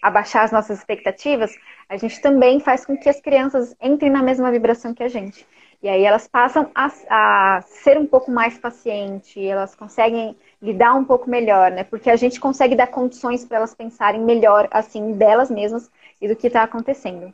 abaixar 0.02 0.44
as 0.44 0.52
nossas 0.52 0.78
expectativas, 0.78 1.56
a 1.88 1.96
gente 1.96 2.20
também 2.20 2.60
faz 2.60 2.84
com 2.84 2.96
que 2.96 3.08
as 3.08 3.20
crianças 3.20 3.74
entrem 3.80 4.10
na 4.10 4.22
mesma 4.22 4.50
vibração 4.50 4.94
que 4.94 5.02
a 5.02 5.08
gente. 5.08 5.46
E 5.82 5.88
aí 5.88 6.04
elas 6.04 6.28
passam 6.28 6.70
a, 6.74 6.90
a 7.08 7.62
ser 7.62 7.96
um 7.98 8.06
pouco 8.06 8.30
mais 8.30 8.58
paciente, 8.58 9.42
elas 9.44 9.74
conseguem 9.74 10.36
lidar 10.60 10.94
um 10.94 11.04
pouco 11.04 11.28
melhor, 11.30 11.70
né? 11.70 11.84
Porque 11.84 12.10
a 12.10 12.16
gente 12.16 12.38
consegue 12.38 12.76
dar 12.76 12.88
condições 12.88 13.44
para 13.44 13.56
elas 13.58 13.74
pensarem 13.74 14.20
melhor, 14.20 14.68
assim, 14.70 15.12
delas 15.14 15.50
mesmas 15.50 15.90
e 16.20 16.28
do 16.28 16.36
que 16.36 16.48
está 16.48 16.62
acontecendo. 16.62 17.32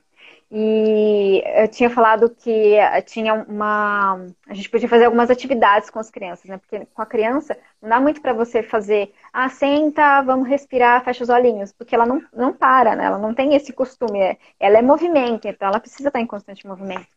E 0.50 1.42
eu 1.56 1.66
tinha 1.66 1.90
falado 1.90 2.30
que 2.30 2.76
tinha 3.06 3.34
uma. 3.34 4.26
A 4.48 4.54
gente 4.54 4.70
podia 4.70 4.88
fazer 4.88 5.06
algumas 5.06 5.28
atividades 5.28 5.90
com 5.90 5.98
as 5.98 6.08
crianças, 6.08 6.44
né? 6.44 6.58
Porque 6.58 6.86
com 6.86 7.02
a 7.02 7.06
criança 7.06 7.58
não 7.82 7.88
dá 7.88 8.00
muito 8.00 8.20
para 8.22 8.32
você 8.32 8.62
fazer, 8.62 9.12
ah, 9.32 9.48
senta, 9.48 10.22
vamos 10.22 10.48
respirar, 10.48 11.02
fecha 11.04 11.24
os 11.24 11.30
olhinhos, 11.30 11.72
porque 11.72 11.94
ela 11.94 12.06
não, 12.06 12.22
não 12.32 12.52
para, 12.52 12.94
né? 12.94 13.06
Ela 13.06 13.18
não 13.18 13.34
tem 13.34 13.54
esse 13.54 13.72
costume. 13.72 14.38
Ela 14.60 14.78
é 14.78 14.82
movimento, 14.82 15.48
então 15.48 15.66
ela 15.68 15.80
precisa 15.80 16.08
estar 16.08 16.20
em 16.20 16.26
constante 16.26 16.66
movimento. 16.66 17.08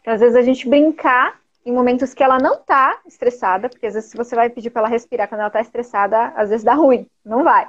Então, 0.00 0.14
às 0.14 0.20
vezes, 0.20 0.36
a 0.36 0.42
gente 0.42 0.68
brincar 0.68 1.38
em 1.66 1.72
momentos 1.72 2.14
que 2.14 2.22
ela 2.22 2.38
não 2.38 2.54
está 2.54 2.98
estressada, 3.06 3.68
porque 3.68 3.86
às 3.86 3.92
vezes 3.92 4.10
se 4.10 4.16
você 4.16 4.34
vai 4.34 4.48
pedir 4.48 4.70
para 4.70 4.80
ela 4.82 4.88
respirar 4.88 5.28
quando 5.28 5.40
ela 5.40 5.48
está 5.48 5.60
estressada, 5.60 6.32
às 6.34 6.48
vezes 6.48 6.64
dá 6.64 6.72
ruim, 6.72 7.06
não 7.22 7.44
vai. 7.44 7.66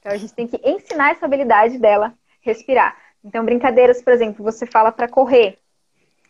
Então, 0.00 0.10
a 0.12 0.16
gente 0.16 0.32
tem 0.32 0.46
que 0.46 0.58
ensinar 0.64 1.10
essa 1.10 1.26
habilidade 1.26 1.78
dela 1.78 2.14
respirar. 2.40 2.96
Então, 3.24 3.44
brincadeiras, 3.44 4.02
por 4.02 4.12
exemplo, 4.12 4.44
você 4.44 4.66
fala 4.66 4.90
para 4.90 5.08
correr, 5.08 5.58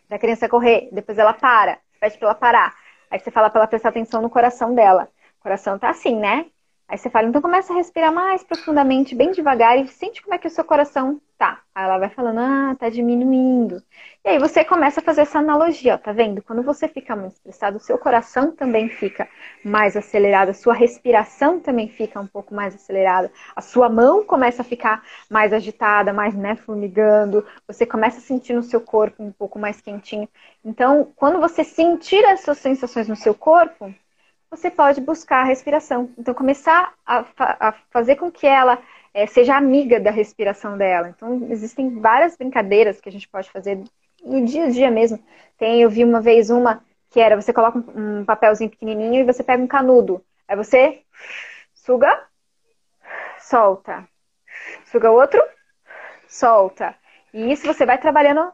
da 0.09 0.19
criança 0.19 0.47
correr, 0.49 0.89
depois 0.91 1.17
ela 1.17 1.33
para, 1.33 1.79
pede 1.99 2.17
para 2.17 2.29
ela 2.29 2.35
parar. 2.35 2.75
Aí 3.09 3.19
você 3.19 3.31
fala 3.31 3.49
para 3.49 3.61
ela 3.61 3.67
prestar 3.67 3.89
atenção 3.89 4.21
no 4.21 4.29
coração 4.29 4.73
dela. 4.75 5.09
O 5.39 5.43
coração 5.43 5.77
tá 5.79 5.89
assim, 5.89 6.15
né? 6.15 6.45
Aí 6.93 6.97
você 6.99 7.09
fala, 7.09 7.27
então 7.27 7.41
começa 7.41 7.73
a 7.73 7.75
respirar 7.75 8.13
mais 8.13 8.43
profundamente, 8.43 9.15
bem 9.15 9.31
devagar 9.31 9.79
e 9.79 9.87
sente 9.87 10.21
como 10.21 10.35
é 10.35 10.37
que 10.37 10.45
o 10.45 10.49
seu 10.51 10.63
coração 10.63 11.19
tá. 11.39 11.59
Aí 11.73 11.85
ela 11.85 11.97
vai 11.97 12.09
falando, 12.11 12.37
ah, 12.39 12.75
tá 12.77 12.87
diminuindo. 12.87 13.81
E 14.23 14.29
aí 14.29 14.37
você 14.37 14.63
começa 14.63 14.99
a 14.99 15.03
fazer 15.03 15.21
essa 15.21 15.39
analogia, 15.39 15.95
ó, 15.95 15.97
tá 15.97 16.11
vendo? 16.11 16.43
Quando 16.43 16.61
você 16.61 16.87
fica 16.87 17.15
muito 17.15 17.33
estressado, 17.33 17.77
o 17.77 17.79
seu 17.79 17.97
coração 17.97 18.51
também 18.51 18.89
fica 18.89 19.27
mais 19.65 19.97
acelerado, 19.97 20.49
a 20.49 20.53
sua 20.53 20.75
respiração 20.75 21.59
também 21.59 21.89
fica 21.89 22.19
um 22.19 22.27
pouco 22.27 22.53
mais 22.53 22.75
acelerada, 22.75 23.31
a 23.55 23.61
sua 23.61 23.89
mão 23.89 24.23
começa 24.23 24.61
a 24.61 24.65
ficar 24.65 25.03
mais 25.31 25.51
agitada, 25.51 26.13
mais, 26.13 26.35
né, 26.35 26.55
formigando, 26.55 27.43
você 27.67 27.87
começa 27.87 28.19
a 28.19 28.21
sentir 28.21 28.53
no 28.53 28.61
seu 28.61 28.79
corpo 28.79 29.23
um 29.23 29.31
pouco 29.31 29.57
mais 29.57 29.81
quentinho. 29.81 30.29
Então, 30.63 31.11
quando 31.15 31.39
você 31.39 31.63
sentir 31.63 32.23
essas 32.23 32.59
sensações 32.59 33.07
no 33.07 33.15
seu 33.15 33.33
corpo, 33.33 33.91
você 34.55 34.69
pode 34.69 35.01
buscar 35.01 35.41
a 35.41 35.45
respiração. 35.45 36.11
Então, 36.17 36.33
começar 36.33 36.93
a, 37.05 37.23
fa 37.23 37.57
a 37.59 37.71
fazer 37.89 38.15
com 38.15 38.31
que 38.31 38.45
ela 38.45 38.81
é, 39.13 39.25
seja 39.25 39.55
amiga 39.55 39.99
da 39.99 40.11
respiração 40.11 40.77
dela. 40.77 41.09
Então, 41.09 41.47
existem 41.49 41.99
várias 41.99 42.37
brincadeiras 42.37 43.01
que 43.01 43.09
a 43.09 43.11
gente 43.11 43.27
pode 43.27 43.49
fazer 43.49 43.83
no 44.23 44.45
dia 44.45 44.65
a 44.65 44.69
dia 44.69 44.91
mesmo. 44.91 45.23
Tem, 45.57 45.81
eu 45.81 45.89
vi 45.89 46.03
uma 46.03 46.21
vez 46.21 46.49
uma 46.49 46.83
que 47.09 47.19
era 47.19 47.39
você 47.39 47.53
coloca 47.53 47.77
um 47.77 48.25
papelzinho 48.25 48.69
pequenininho 48.69 49.21
e 49.21 49.23
você 49.23 49.43
pega 49.43 49.61
um 49.61 49.67
canudo. 49.67 50.23
Aí 50.47 50.55
você 50.55 51.01
suga, 51.73 52.23
solta. 53.39 54.07
Suga 54.85 55.11
outro, 55.11 55.41
solta. 56.27 56.95
E 57.33 57.51
isso 57.51 57.67
você 57.67 57.85
vai 57.85 57.97
trabalhando 57.97 58.51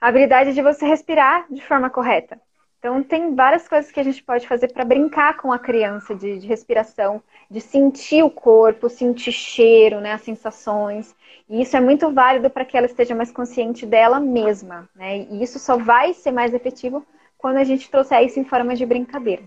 a 0.00 0.08
habilidade 0.08 0.54
de 0.54 0.62
você 0.62 0.86
respirar 0.86 1.46
de 1.50 1.62
forma 1.62 1.90
correta. 1.90 2.40
Então, 2.84 3.02
tem 3.02 3.34
várias 3.34 3.66
coisas 3.66 3.90
que 3.90 3.98
a 3.98 4.02
gente 4.02 4.22
pode 4.22 4.46
fazer 4.46 4.70
para 4.70 4.84
brincar 4.84 5.38
com 5.38 5.50
a 5.50 5.58
criança 5.58 6.14
de, 6.14 6.38
de, 6.38 6.46
respiração, 6.46 7.22
de 7.50 7.58
sentir 7.58 8.22
o 8.22 8.28
corpo, 8.28 8.90
sentir 8.90 9.32
cheiro, 9.32 10.02
né, 10.02 10.12
as 10.12 10.20
sensações. 10.20 11.16
E 11.48 11.62
isso 11.62 11.74
é 11.78 11.80
muito 11.80 12.12
válido 12.12 12.50
para 12.50 12.62
que 12.62 12.76
ela 12.76 12.84
esteja 12.84 13.14
mais 13.14 13.32
consciente 13.32 13.86
dela 13.86 14.20
mesma. 14.20 14.86
Né? 14.94 15.26
E 15.30 15.42
isso 15.42 15.58
só 15.58 15.78
vai 15.78 16.12
ser 16.12 16.30
mais 16.30 16.52
efetivo 16.52 17.02
quando 17.38 17.56
a 17.56 17.64
gente 17.64 17.90
trouxer 17.90 18.22
isso 18.22 18.38
em 18.38 18.44
forma 18.44 18.74
de 18.74 18.84
brincadeira. 18.84 19.44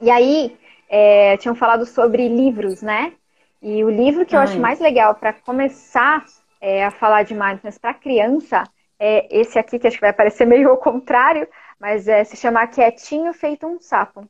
E 0.00 0.10
aí, 0.10 0.56
é, 0.88 1.36
tinham 1.36 1.54
falado 1.54 1.84
sobre 1.84 2.26
livros, 2.26 2.80
né? 2.80 3.12
E 3.60 3.84
o 3.84 3.90
livro 3.90 4.24
que 4.24 4.34
eu 4.34 4.40
Ai. 4.40 4.46
acho 4.46 4.58
mais 4.58 4.80
legal 4.80 5.14
para 5.14 5.34
começar 5.34 6.24
é, 6.58 6.86
a 6.86 6.90
falar 6.90 7.22
de 7.22 7.34
mindfulness 7.34 7.76
para 7.76 7.92
criança 7.92 8.64
é 8.98 9.28
esse 9.30 9.58
aqui, 9.58 9.78
que 9.78 9.86
acho 9.86 9.98
que 9.98 10.06
vai 10.06 10.12
parecer 10.14 10.46
meio 10.46 10.70
ao 10.70 10.78
contrário, 10.78 11.46
mas 11.78 12.08
é, 12.08 12.24
se 12.24 12.36
chama 12.36 12.66
Quietinho 12.66 13.32
Feito 13.32 13.66
um 13.66 13.80
Sapo. 13.80 14.28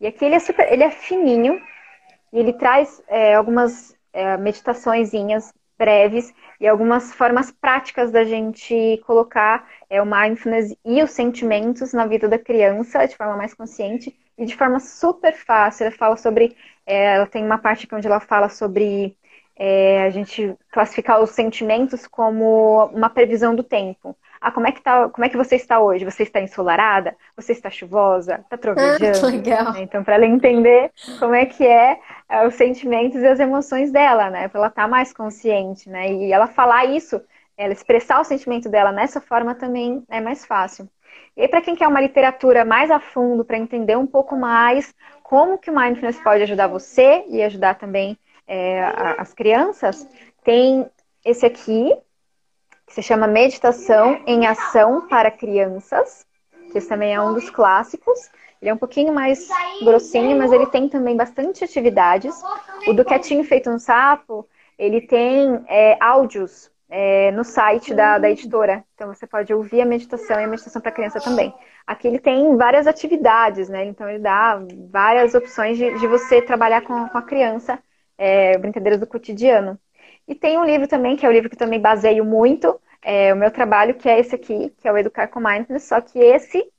E 0.00 0.06
aqui 0.06 0.24
ele 0.24 0.34
é, 0.34 0.38
super, 0.40 0.72
ele 0.72 0.82
é 0.82 0.90
fininho 0.90 1.60
e 2.32 2.38
ele 2.38 2.52
traz 2.52 3.02
é, 3.08 3.34
algumas 3.34 3.94
é, 4.12 4.36
meditaçõezinhas 4.36 5.52
breves 5.78 6.34
e 6.60 6.68
algumas 6.68 7.14
formas 7.14 7.50
práticas 7.50 8.10
da 8.10 8.22
gente 8.22 9.00
colocar 9.06 9.66
é, 9.88 10.00
o 10.02 10.06
mindfulness 10.06 10.76
e 10.84 11.02
os 11.02 11.10
sentimentos 11.10 11.94
na 11.94 12.06
vida 12.06 12.28
da 12.28 12.38
criança 12.38 13.06
de 13.06 13.16
forma 13.16 13.36
mais 13.36 13.54
consciente 13.54 14.14
e 14.36 14.44
de 14.44 14.54
forma 14.54 14.78
super 14.78 15.34
fácil. 15.34 15.86
Ela 15.86 15.96
fala 15.96 16.16
sobre, 16.16 16.54
é, 16.86 17.14
ela 17.14 17.26
tem 17.26 17.44
uma 17.44 17.58
parte 17.58 17.88
onde 17.92 18.06
ela 18.06 18.20
fala 18.20 18.50
sobre 18.50 19.16
é, 19.56 20.02
a 20.02 20.10
gente 20.10 20.54
classificar 20.70 21.22
os 21.22 21.30
sentimentos 21.30 22.06
como 22.06 22.86
uma 22.86 23.08
previsão 23.08 23.54
do 23.54 23.62
tempo. 23.62 24.16
Ah, 24.40 24.50
como 24.50 24.66
é 24.66 24.72
que 24.72 24.80
tá, 24.80 25.08
como 25.10 25.24
é 25.24 25.28
que 25.28 25.36
você 25.36 25.56
está 25.56 25.80
hoje? 25.80 26.04
Você 26.04 26.22
está 26.22 26.40
ensolarada? 26.40 27.14
Você 27.36 27.52
está 27.52 27.68
chuvosa? 27.68 28.36
Está 28.36 28.56
trovejando? 28.56 29.26
Ah, 29.26 29.30
legal. 29.30 29.76
Então, 29.76 30.02
para 30.02 30.14
ela 30.14 30.26
entender 30.26 30.90
como 31.18 31.34
é 31.34 31.44
que 31.44 31.66
é, 31.66 31.98
é, 32.28 32.46
os 32.46 32.54
sentimentos 32.54 33.20
e 33.20 33.26
as 33.26 33.38
emoções 33.38 33.92
dela, 33.92 34.30
né? 34.30 34.48
Para 34.48 34.60
ela 34.60 34.68
estar 34.68 34.82
tá 34.82 34.88
mais 34.88 35.12
consciente, 35.12 35.90
né? 35.90 36.10
E 36.10 36.32
ela 36.32 36.46
falar 36.46 36.86
isso, 36.86 37.20
ela 37.56 37.72
expressar 37.74 38.18
o 38.18 38.24
sentimento 38.24 38.70
dela 38.70 38.92
nessa 38.92 39.20
forma 39.20 39.54
também 39.54 40.02
é 40.08 40.20
mais 40.20 40.46
fácil. 40.46 40.88
E 41.36 41.46
para 41.46 41.60
quem 41.60 41.76
quer 41.76 41.88
uma 41.88 42.00
literatura 42.00 42.64
mais 42.64 42.90
a 42.90 42.98
fundo, 42.98 43.44
para 43.44 43.58
entender 43.58 43.96
um 43.96 44.06
pouco 44.06 44.36
mais 44.36 44.94
como 45.22 45.58
que 45.58 45.70
o 45.70 45.74
mindfulness 45.74 46.20
pode 46.22 46.42
ajudar 46.42 46.66
você 46.66 47.24
e 47.28 47.42
ajudar 47.42 47.74
também 47.74 48.16
é, 48.48 48.82
as 49.18 49.32
crianças, 49.32 50.08
tem 50.42 50.86
esse 51.24 51.46
aqui, 51.46 51.94
que 52.90 52.94
se 52.96 53.02
chama 53.02 53.28
Meditação 53.28 54.20
em 54.26 54.48
Ação 54.48 55.06
para 55.06 55.30
Crianças, 55.30 56.26
que 56.72 56.78
esse 56.78 56.88
também 56.88 57.14
é 57.14 57.20
um 57.20 57.32
dos 57.32 57.48
clássicos. 57.48 58.28
Ele 58.60 58.68
é 58.68 58.74
um 58.74 58.76
pouquinho 58.76 59.14
mais 59.14 59.48
grossinho, 59.80 60.36
mas 60.36 60.50
ele 60.50 60.66
tem 60.66 60.88
também 60.88 61.16
bastante 61.16 61.62
atividades. 61.62 62.34
O 62.88 62.92
do 62.92 63.04
Quietinho 63.04 63.44
Feito 63.44 63.70
um 63.70 63.78
Sapo, 63.78 64.44
ele 64.76 65.00
tem 65.00 65.64
é, 65.68 65.96
áudios 66.00 66.68
é, 66.88 67.30
no 67.30 67.44
site 67.44 67.94
da, 67.94 68.18
da 68.18 68.28
editora. 68.28 68.84
Então 68.96 69.06
você 69.06 69.24
pode 69.24 69.54
ouvir 69.54 69.82
a 69.82 69.86
meditação 69.86 70.40
e 70.40 70.44
a 70.44 70.48
meditação 70.48 70.82
para 70.82 70.90
criança 70.90 71.20
também. 71.20 71.54
Aqui 71.86 72.08
ele 72.08 72.18
tem 72.18 72.56
várias 72.56 72.88
atividades, 72.88 73.68
né? 73.68 73.84
Então 73.84 74.10
ele 74.10 74.18
dá 74.18 74.60
várias 74.90 75.32
opções 75.36 75.78
de, 75.78 75.96
de 75.96 76.08
você 76.08 76.42
trabalhar 76.42 76.80
com, 76.80 77.08
com 77.08 77.18
a 77.18 77.22
criança, 77.22 77.78
é, 78.18 78.58
brincadeiras 78.58 78.98
do 78.98 79.06
cotidiano. 79.06 79.78
E 80.30 80.34
tem 80.36 80.56
um 80.56 80.64
livro 80.64 80.86
também, 80.86 81.16
que 81.16 81.26
é 81.26 81.28
o 81.28 81.32
um 81.32 81.34
livro 81.34 81.50
que 81.50 81.56
também 81.56 81.80
baseio 81.80 82.24
muito 82.24 82.80
é, 83.02 83.34
o 83.34 83.36
meu 83.36 83.50
trabalho, 83.50 83.96
que 83.96 84.08
é 84.08 84.20
esse 84.20 84.32
aqui, 84.32 84.72
que 84.78 84.86
é 84.86 84.92
o 84.92 84.96
Educar 84.96 85.26
com 85.26 85.40
Mindfulness, 85.40 85.88
só 85.88 86.00
que 86.00 86.20
esse, 86.20 86.70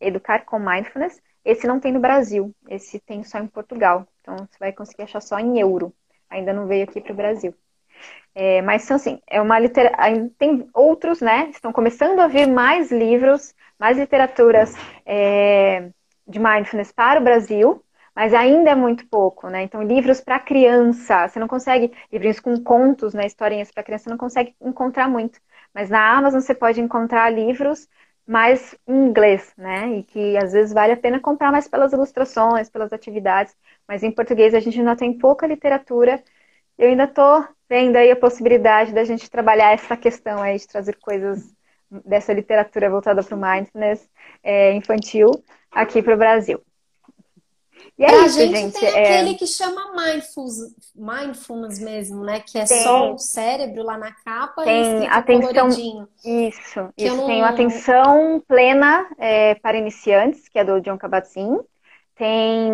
Educar 0.00 0.44
com 0.44 0.60
Mindfulness, 0.60 1.20
esse 1.44 1.66
não 1.66 1.80
tem 1.80 1.90
no 1.90 1.98
Brasil, 1.98 2.54
esse 2.68 3.00
tem 3.00 3.24
só 3.24 3.40
em 3.40 3.48
Portugal. 3.48 4.06
Então 4.20 4.36
você 4.36 4.56
vai 4.60 4.72
conseguir 4.72 5.02
achar 5.02 5.20
só 5.20 5.36
em 5.40 5.58
euro. 5.58 5.92
Ainda 6.30 6.52
não 6.52 6.68
veio 6.68 6.84
aqui 6.84 7.00
para 7.00 7.12
o 7.12 7.16
Brasil. 7.16 7.52
É, 8.32 8.62
mas 8.62 8.82
são 8.82 8.94
assim, 8.94 9.20
é 9.26 9.40
uma 9.40 9.58
literatura. 9.58 10.30
Tem 10.38 10.68
outros, 10.72 11.20
né? 11.20 11.48
Estão 11.50 11.72
começando 11.72 12.20
a 12.20 12.28
vir 12.28 12.46
mais 12.46 12.92
livros, 12.92 13.52
mais 13.80 13.98
literaturas 13.98 14.74
é, 15.04 15.88
de 16.24 16.38
mindfulness 16.38 16.92
para 16.92 17.20
o 17.20 17.24
Brasil, 17.24 17.82
mas 18.16 18.34
ainda 18.34 18.70
é 18.70 18.74
muito 18.76 19.06
pouco, 19.08 19.48
né? 19.50 19.62
Então, 19.64 19.82
livros 19.82 20.20
para 20.22 20.40
criança, 20.40 21.28
você 21.28 21.38
não 21.38 21.48
consegue, 21.48 21.92
livrinhos 22.12 22.40
com 22.40 22.56
contos, 22.62 23.14
né, 23.14 23.26
historinhas 23.26 23.70
para 23.70 23.82
criança, 23.84 24.04
você 24.04 24.10
não 24.10 24.18
consegue 24.18 24.56
encontrar 24.60 25.08
muito. 25.08 25.40
Mas 25.74 25.90
na 25.90 26.16
Amazon 26.16 26.40
você 26.40 26.54
pode 26.54 26.80
encontrar 26.80 27.30
livros 27.30 27.88
mais 28.26 28.74
em 28.86 28.94
inglês, 29.08 29.52
né? 29.56 29.98
E 29.98 30.02
que 30.04 30.36
às 30.38 30.52
vezes 30.52 30.72
vale 30.72 30.92
a 30.92 30.96
pena 30.96 31.20
comprar 31.20 31.52
mais 31.52 31.68
pelas 31.68 31.92
ilustrações, 31.92 32.68
pelas 32.70 32.92
atividades, 32.92 33.54
mas 33.86 34.02
em 34.02 34.10
português 34.10 34.54
a 34.54 34.60
gente 34.60 34.78
ainda 34.78 34.96
tem 34.96 35.16
pouca 35.18 35.46
literatura. 35.46 36.22
Eu 36.78 36.88
ainda 36.90 37.04
estou 37.04 37.46
vendo 37.68 37.96
aí 37.96 38.10
a 38.10 38.16
possibilidade 38.16 38.92
da 38.94 39.04
gente 39.04 39.30
trabalhar 39.30 39.72
essa 39.72 39.96
questão 39.96 40.42
aí 40.42 40.58
de 40.58 40.66
trazer 40.68 40.96
coisas 40.98 41.54
dessa 42.04 42.32
literatura 42.32 42.90
voltada 42.90 43.22
para 43.22 43.36
o 43.36 43.40
mindfulness 43.40 44.08
é, 44.42 44.72
infantil 44.74 45.30
aqui 45.70 46.02
para 46.02 46.14
o 46.14 46.18
Brasil. 46.18 46.62
E 47.98 48.04
é 48.04 48.08
pra 48.08 48.26
isso, 48.26 48.38
gente, 48.38 48.56
gente 48.56 48.78
tem 48.78 48.88
é... 48.88 49.02
aquele 49.02 49.34
que 49.34 49.46
chama 49.46 49.92
mindfulness, 49.92 50.74
mindfulness 50.94 51.78
mesmo, 51.78 52.24
né? 52.24 52.40
Que 52.40 52.58
é 52.58 52.64
tem. 52.64 52.82
só 52.82 53.12
o 53.12 53.18
cérebro 53.18 53.82
lá 53.82 53.96
na 53.96 54.12
capa 54.12 54.64
tem 54.64 55.04
e 55.04 55.06
atenção 55.06 55.52
coloridinho. 55.54 56.08
Isso, 56.22 56.92
isso. 56.96 57.16
Não... 57.16 57.26
Tem 57.26 57.42
atenção 57.42 58.42
plena 58.46 59.06
é, 59.18 59.54
para 59.54 59.78
iniciantes, 59.78 60.46
que 60.48 60.58
é 60.58 60.64
do 60.64 60.80
John 60.80 60.98
Kabat-Zinn. 60.98 61.58
Tem 62.14 62.72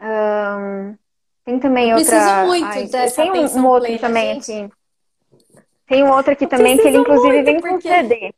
um, 0.00 0.96
tem 1.44 1.58
também 1.58 1.90
Eu 1.90 1.98
outra. 1.98 2.16
Preciso 2.16 2.46
muito 2.46 2.66
Ai, 2.66 2.86
dessa 2.86 3.22
tem 3.22 3.32
um, 3.32 3.58
um 3.58 3.66
outro 3.66 3.86
plena, 3.86 3.98
também 3.98 4.34
gente. 4.34 4.52
aqui. 4.52 4.72
Tem 5.86 6.04
um 6.04 6.12
outro 6.12 6.32
aqui 6.32 6.46
também 6.46 6.78
que 6.78 6.86
ele 6.86 6.98
inclusive 6.98 7.42
vem 7.42 7.60
com 7.60 7.80
CD. 7.80 8.34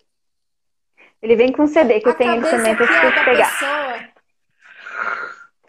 Ele 1.20 1.36
vem 1.36 1.52
com 1.52 1.66
CD 1.66 2.00
que 2.00 2.08
eu 2.08 2.14
tenho 2.14 2.32
ele 2.36 2.46
também 2.46 2.74
para 2.74 2.86
você 2.86 3.24
pegar. 3.24 3.50
Pessoa 3.50 4.11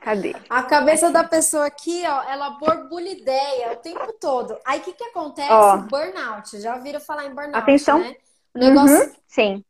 Cadê? 0.04 0.36
A 0.50 0.64
cabeça 0.64 1.10
da 1.10 1.24
pessoa 1.24 1.66
aqui, 1.66 2.04
ó, 2.06 2.24
ela 2.24 2.50
borbulha 2.52 3.10
ideia 3.10 3.72
o 3.72 3.78
tempo 3.78 4.12
todo. 4.20 4.58
Aí 4.66 4.80
o 4.80 4.84
que, 4.84 4.92
que 4.92 5.04
acontece? 5.06 5.50
Ó, 5.50 5.78
burnout. 5.78 6.60
Já 6.60 6.76
ouviram 6.76 7.00
falar 7.00 7.26
em 7.26 7.34
burnout, 7.34 7.56
atenção. 7.56 8.00
né? 8.00 8.14
O 8.54 8.60
negócio... 8.60 8.98
Uhum, 8.98 9.12
sim. 9.26 9.66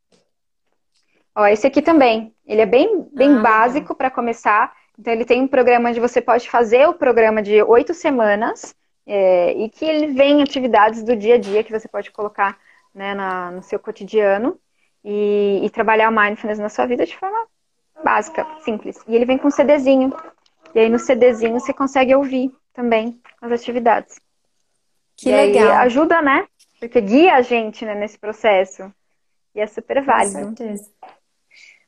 Ó, 1.36 1.46
esse 1.46 1.68
aqui 1.68 1.80
também. 1.80 2.34
Ele 2.44 2.60
é 2.60 2.66
bem, 2.66 3.08
bem 3.12 3.36
ah, 3.36 3.40
básico 3.40 3.94
para 3.94 4.10
começar. 4.10 4.74
Então, 4.98 5.12
ele 5.12 5.24
tem 5.24 5.40
um 5.40 5.46
programa 5.46 5.90
onde 5.90 6.00
você 6.00 6.20
pode 6.20 6.50
fazer 6.50 6.88
o 6.88 6.94
programa 6.94 7.40
de 7.40 7.62
oito 7.62 7.94
semanas 7.94 8.74
é, 9.06 9.52
e 9.52 9.68
que 9.68 9.84
ele 9.84 10.08
vem 10.08 10.42
atividades 10.42 11.04
do 11.04 11.14
dia 11.14 11.36
a 11.36 11.38
dia 11.38 11.62
que 11.62 11.70
você 11.70 11.86
pode 11.86 12.10
colocar 12.10 12.58
né, 12.92 13.14
na, 13.14 13.52
no 13.52 13.62
seu 13.62 13.78
cotidiano 13.78 14.58
e, 15.04 15.60
e 15.62 15.70
trabalhar 15.70 16.10
o 16.10 16.12
mindfulness 16.12 16.58
na 16.58 16.68
sua 16.68 16.86
vida 16.86 17.06
de 17.06 17.16
forma 17.16 17.46
básica, 18.02 18.46
simples. 18.64 18.98
E 19.06 19.14
ele 19.14 19.24
vem 19.24 19.38
com 19.38 19.48
um 19.48 19.50
CDzinho. 19.50 20.12
E 20.74 20.80
aí 20.80 20.88
no 20.88 20.98
CDzinho 20.98 21.58
você 21.60 21.72
consegue 21.72 22.14
ouvir 22.14 22.52
também 22.72 23.20
as 23.40 23.52
atividades. 23.52 24.20
Que 25.16 25.30
e 25.30 25.32
legal. 25.32 25.76
ajuda, 25.78 26.20
né? 26.20 26.46
Porque 26.80 27.00
guia 27.00 27.36
a 27.36 27.42
gente 27.42 27.84
né, 27.84 27.94
nesse 27.94 28.18
processo. 28.18 28.92
E 29.54 29.60
é 29.60 29.66
super 29.66 30.02
válido. 30.02 30.38
Com 30.38 30.56
certeza. 30.56 30.90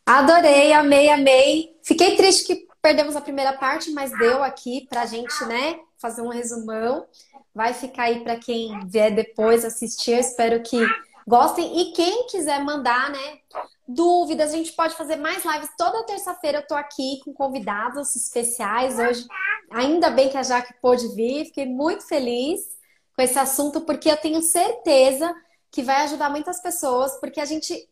Adorei, 0.06 0.72
amei, 0.72 1.08
amei. 1.08 1.76
Fiquei 1.82 2.16
triste 2.16 2.46
que 2.46 2.66
perdemos 2.80 3.16
a 3.16 3.20
primeira 3.20 3.52
parte, 3.54 3.90
mas 3.90 4.16
deu 4.16 4.44
aqui 4.44 4.86
pra 4.88 5.04
gente, 5.04 5.44
né, 5.46 5.80
fazer 5.98 6.22
um 6.22 6.28
resumão. 6.28 7.04
Vai 7.52 7.74
ficar 7.74 8.04
aí 8.04 8.22
para 8.22 8.36
quem 8.36 8.78
vier 8.86 9.12
depois 9.12 9.64
assistir. 9.64 10.12
Eu 10.12 10.20
espero 10.20 10.62
que 10.62 10.78
gostem. 11.26 11.80
E 11.80 11.92
quem 11.92 12.28
quiser 12.28 12.62
mandar, 12.62 13.10
né, 13.10 13.38
dúvidas, 13.86 14.52
a 14.52 14.56
gente 14.56 14.72
pode 14.72 14.94
fazer 14.94 15.16
mais 15.16 15.44
lives. 15.44 15.70
Toda 15.76 16.04
terça-feira 16.04 16.58
eu 16.58 16.66
tô 16.66 16.74
aqui 16.74 17.20
com 17.24 17.32
convidados 17.32 18.14
especiais. 18.16 18.98
Hoje, 18.98 19.26
ainda 19.70 20.10
bem 20.10 20.28
que 20.28 20.36
a 20.36 20.42
Jaque 20.42 20.74
pôde 20.80 21.08
vir, 21.14 21.46
fiquei 21.46 21.66
muito 21.66 22.06
feliz 22.06 22.76
com 23.14 23.22
esse 23.22 23.38
assunto, 23.38 23.80
porque 23.80 24.10
eu 24.10 24.16
tenho 24.16 24.42
certeza 24.42 25.34
que 25.70 25.82
vai 25.82 26.02
ajudar 26.02 26.30
muitas 26.30 26.60
pessoas, 26.60 27.18
porque 27.20 27.40
a 27.40 27.44
gente. 27.44 27.88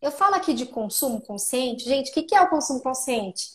Eu 0.00 0.10
falo 0.10 0.34
aqui 0.34 0.52
de 0.52 0.66
consumo 0.66 1.20
consciente, 1.20 1.84
gente, 1.84 2.10
o 2.10 2.12
que 2.12 2.34
é 2.34 2.40
o 2.40 2.50
consumo 2.50 2.80
consciente? 2.80 3.52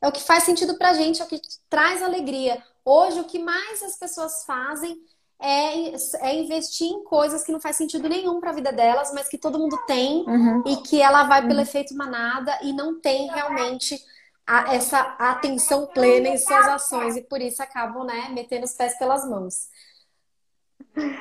É 0.00 0.06
o 0.06 0.12
que 0.12 0.22
faz 0.22 0.44
sentido 0.44 0.76
pra 0.76 0.92
gente, 0.92 1.22
é 1.22 1.24
o 1.24 1.28
que 1.28 1.40
traz 1.70 2.02
alegria. 2.02 2.62
Hoje, 2.84 3.18
o 3.18 3.24
que 3.24 3.38
mais 3.38 3.82
as 3.82 3.96
pessoas 3.96 4.44
fazem 4.44 5.00
é, 5.40 6.28
é 6.28 6.34
investir 6.34 6.88
em 6.88 7.04
coisas 7.04 7.44
que 7.44 7.52
não 7.52 7.60
faz 7.60 7.76
sentido 7.76 8.08
nenhum 8.08 8.40
para 8.40 8.50
a 8.50 8.54
vida 8.54 8.72
delas, 8.72 9.12
mas 9.12 9.28
que 9.28 9.38
todo 9.38 9.58
mundo 9.58 9.78
tem 9.86 10.24
uhum. 10.26 10.62
e 10.66 10.76
que 10.76 11.00
ela 11.00 11.24
vai 11.24 11.42
pelo 11.42 11.54
uhum. 11.54 11.62
efeito 11.62 11.94
manada 11.94 12.58
e 12.62 12.72
não 12.72 12.98
tem 13.00 13.28
realmente 13.30 13.98
a, 14.46 14.74
essa 14.74 15.00
atenção 15.18 15.86
plena 15.86 16.28
em 16.28 16.38
suas 16.38 16.66
ações 16.68 17.16
e 17.16 17.22
por 17.22 17.40
isso 17.40 17.62
acabam, 17.62 18.04
né, 18.04 18.28
metendo 18.30 18.64
os 18.64 18.72
pés 18.72 18.98
pelas 18.98 19.28
mãos. 19.28 19.68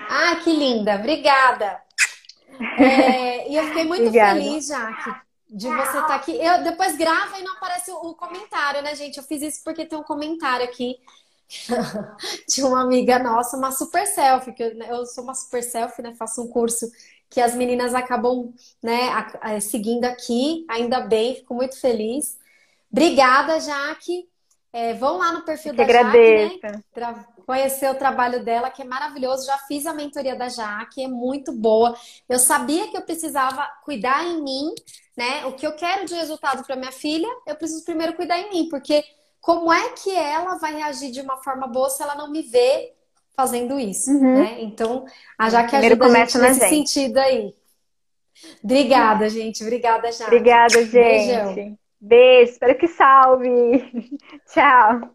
Ah, 0.09 0.35
que 0.43 0.53
linda! 0.53 0.95
Obrigada! 0.95 1.81
É, 2.79 3.49
e 3.49 3.55
eu 3.57 3.65
fiquei 3.65 3.83
muito 3.83 4.05
Obrigada. 4.05 4.39
feliz, 4.39 4.67
Jaque, 4.67 5.13
de 5.49 5.67
você 5.67 5.97
estar 5.97 6.07
tá 6.07 6.15
aqui. 6.15 6.31
Eu, 6.31 6.63
depois 6.63 6.95
grava 6.95 7.37
e 7.37 7.43
não 7.43 7.53
aparece 7.53 7.91
o, 7.91 7.95
o 7.95 8.15
comentário, 8.15 8.81
né, 8.81 8.95
gente? 8.95 9.17
Eu 9.17 9.23
fiz 9.23 9.41
isso 9.41 9.61
porque 9.63 9.85
tem 9.85 9.99
um 9.99 10.03
comentário 10.03 10.63
aqui 10.63 10.95
de 12.47 12.63
uma 12.63 12.81
amiga 12.81 13.19
nossa, 13.19 13.57
uma 13.57 13.71
super 13.71 14.05
selfie, 14.07 14.53
que 14.53 14.63
eu, 14.63 14.75
né, 14.75 14.87
eu 14.89 15.05
sou 15.05 15.23
uma 15.23 15.33
super 15.33 15.63
selfie, 15.63 16.01
né? 16.01 16.13
Faço 16.15 16.41
um 16.41 16.47
curso 16.47 16.89
que 17.29 17.41
as 17.41 17.55
meninas 17.55 17.93
acabam 17.93 18.53
né, 18.81 19.59
seguindo 19.59 20.05
aqui, 20.05 20.65
ainda 20.69 21.01
bem, 21.01 21.35
fico 21.35 21.53
muito 21.53 21.79
feliz. 21.79 22.37
Obrigada, 22.91 23.59
Jaque. 23.59 24.27
É, 24.71 24.93
vão 24.93 25.17
lá 25.17 25.31
no 25.31 25.43
perfil 25.43 25.71
eu 25.71 25.77
da 25.77 25.83
agradeço. 25.83 26.59
Jaque, 26.61 26.67
né? 26.95 27.25
Conhecer 27.45 27.89
o 27.89 27.95
trabalho 27.95 28.43
dela, 28.43 28.69
que 28.69 28.81
é 28.81 28.85
maravilhoso. 28.85 29.45
Já 29.45 29.57
fiz 29.59 29.85
a 29.85 29.93
mentoria 29.93 30.35
da 30.35 30.49
Jaque, 30.49 31.03
é 31.03 31.07
muito 31.07 31.51
boa. 31.51 31.95
Eu 32.27 32.39
sabia 32.39 32.89
que 32.89 32.97
eu 32.97 33.01
precisava 33.01 33.67
cuidar 33.83 34.25
em 34.25 34.41
mim, 34.41 34.73
né? 35.15 35.45
O 35.45 35.53
que 35.53 35.65
eu 35.65 35.75
quero 35.75 36.05
de 36.05 36.15
resultado 36.15 36.65
para 36.65 36.75
minha 36.75 36.91
filha, 36.91 37.27
eu 37.45 37.55
preciso 37.55 37.85
primeiro 37.85 38.15
cuidar 38.15 38.39
em 38.39 38.49
mim, 38.49 38.69
porque 38.69 39.03
como 39.45 39.71
é 39.71 39.89
que 39.89 40.09
ela 40.09 40.57
vai 40.57 40.73
reagir 40.73 41.11
de 41.11 41.21
uma 41.21 41.37
forma 41.37 41.67
boa 41.67 41.87
se 41.87 42.01
ela 42.01 42.15
não 42.15 42.31
me 42.31 42.41
vê 42.41 42.93
fazendo 43.35 43.79
isso, 43.79 44.09
uhum. 44.09 44.41
né? 44.41 44.57
Então, 44.61 45.05
a 45.37 45.51
Jaque 45.51 45.75
ajuda 45.75 46.03
a 46.03 46.09
gente 46.09 46.37
nesse 46.39 46.59
gente. 46.61 46.69
sentido 46.69 47.19
aí. 47.19 47.53
Obrigada, 48.63 49.29
gente. 49.29 49.61
Obrigada, 49.61 50.11
Jaque. 50.11 50.23
Obrigada, 50.23 50.83
gente. 50.83 50.91
Beijão. 50.91 51.77
Beijo. 52.01 52.53
Espero 52.53 52.75
que 52.75 52.87
salve. 52.87 54.17
Tchau. 54.51 55.11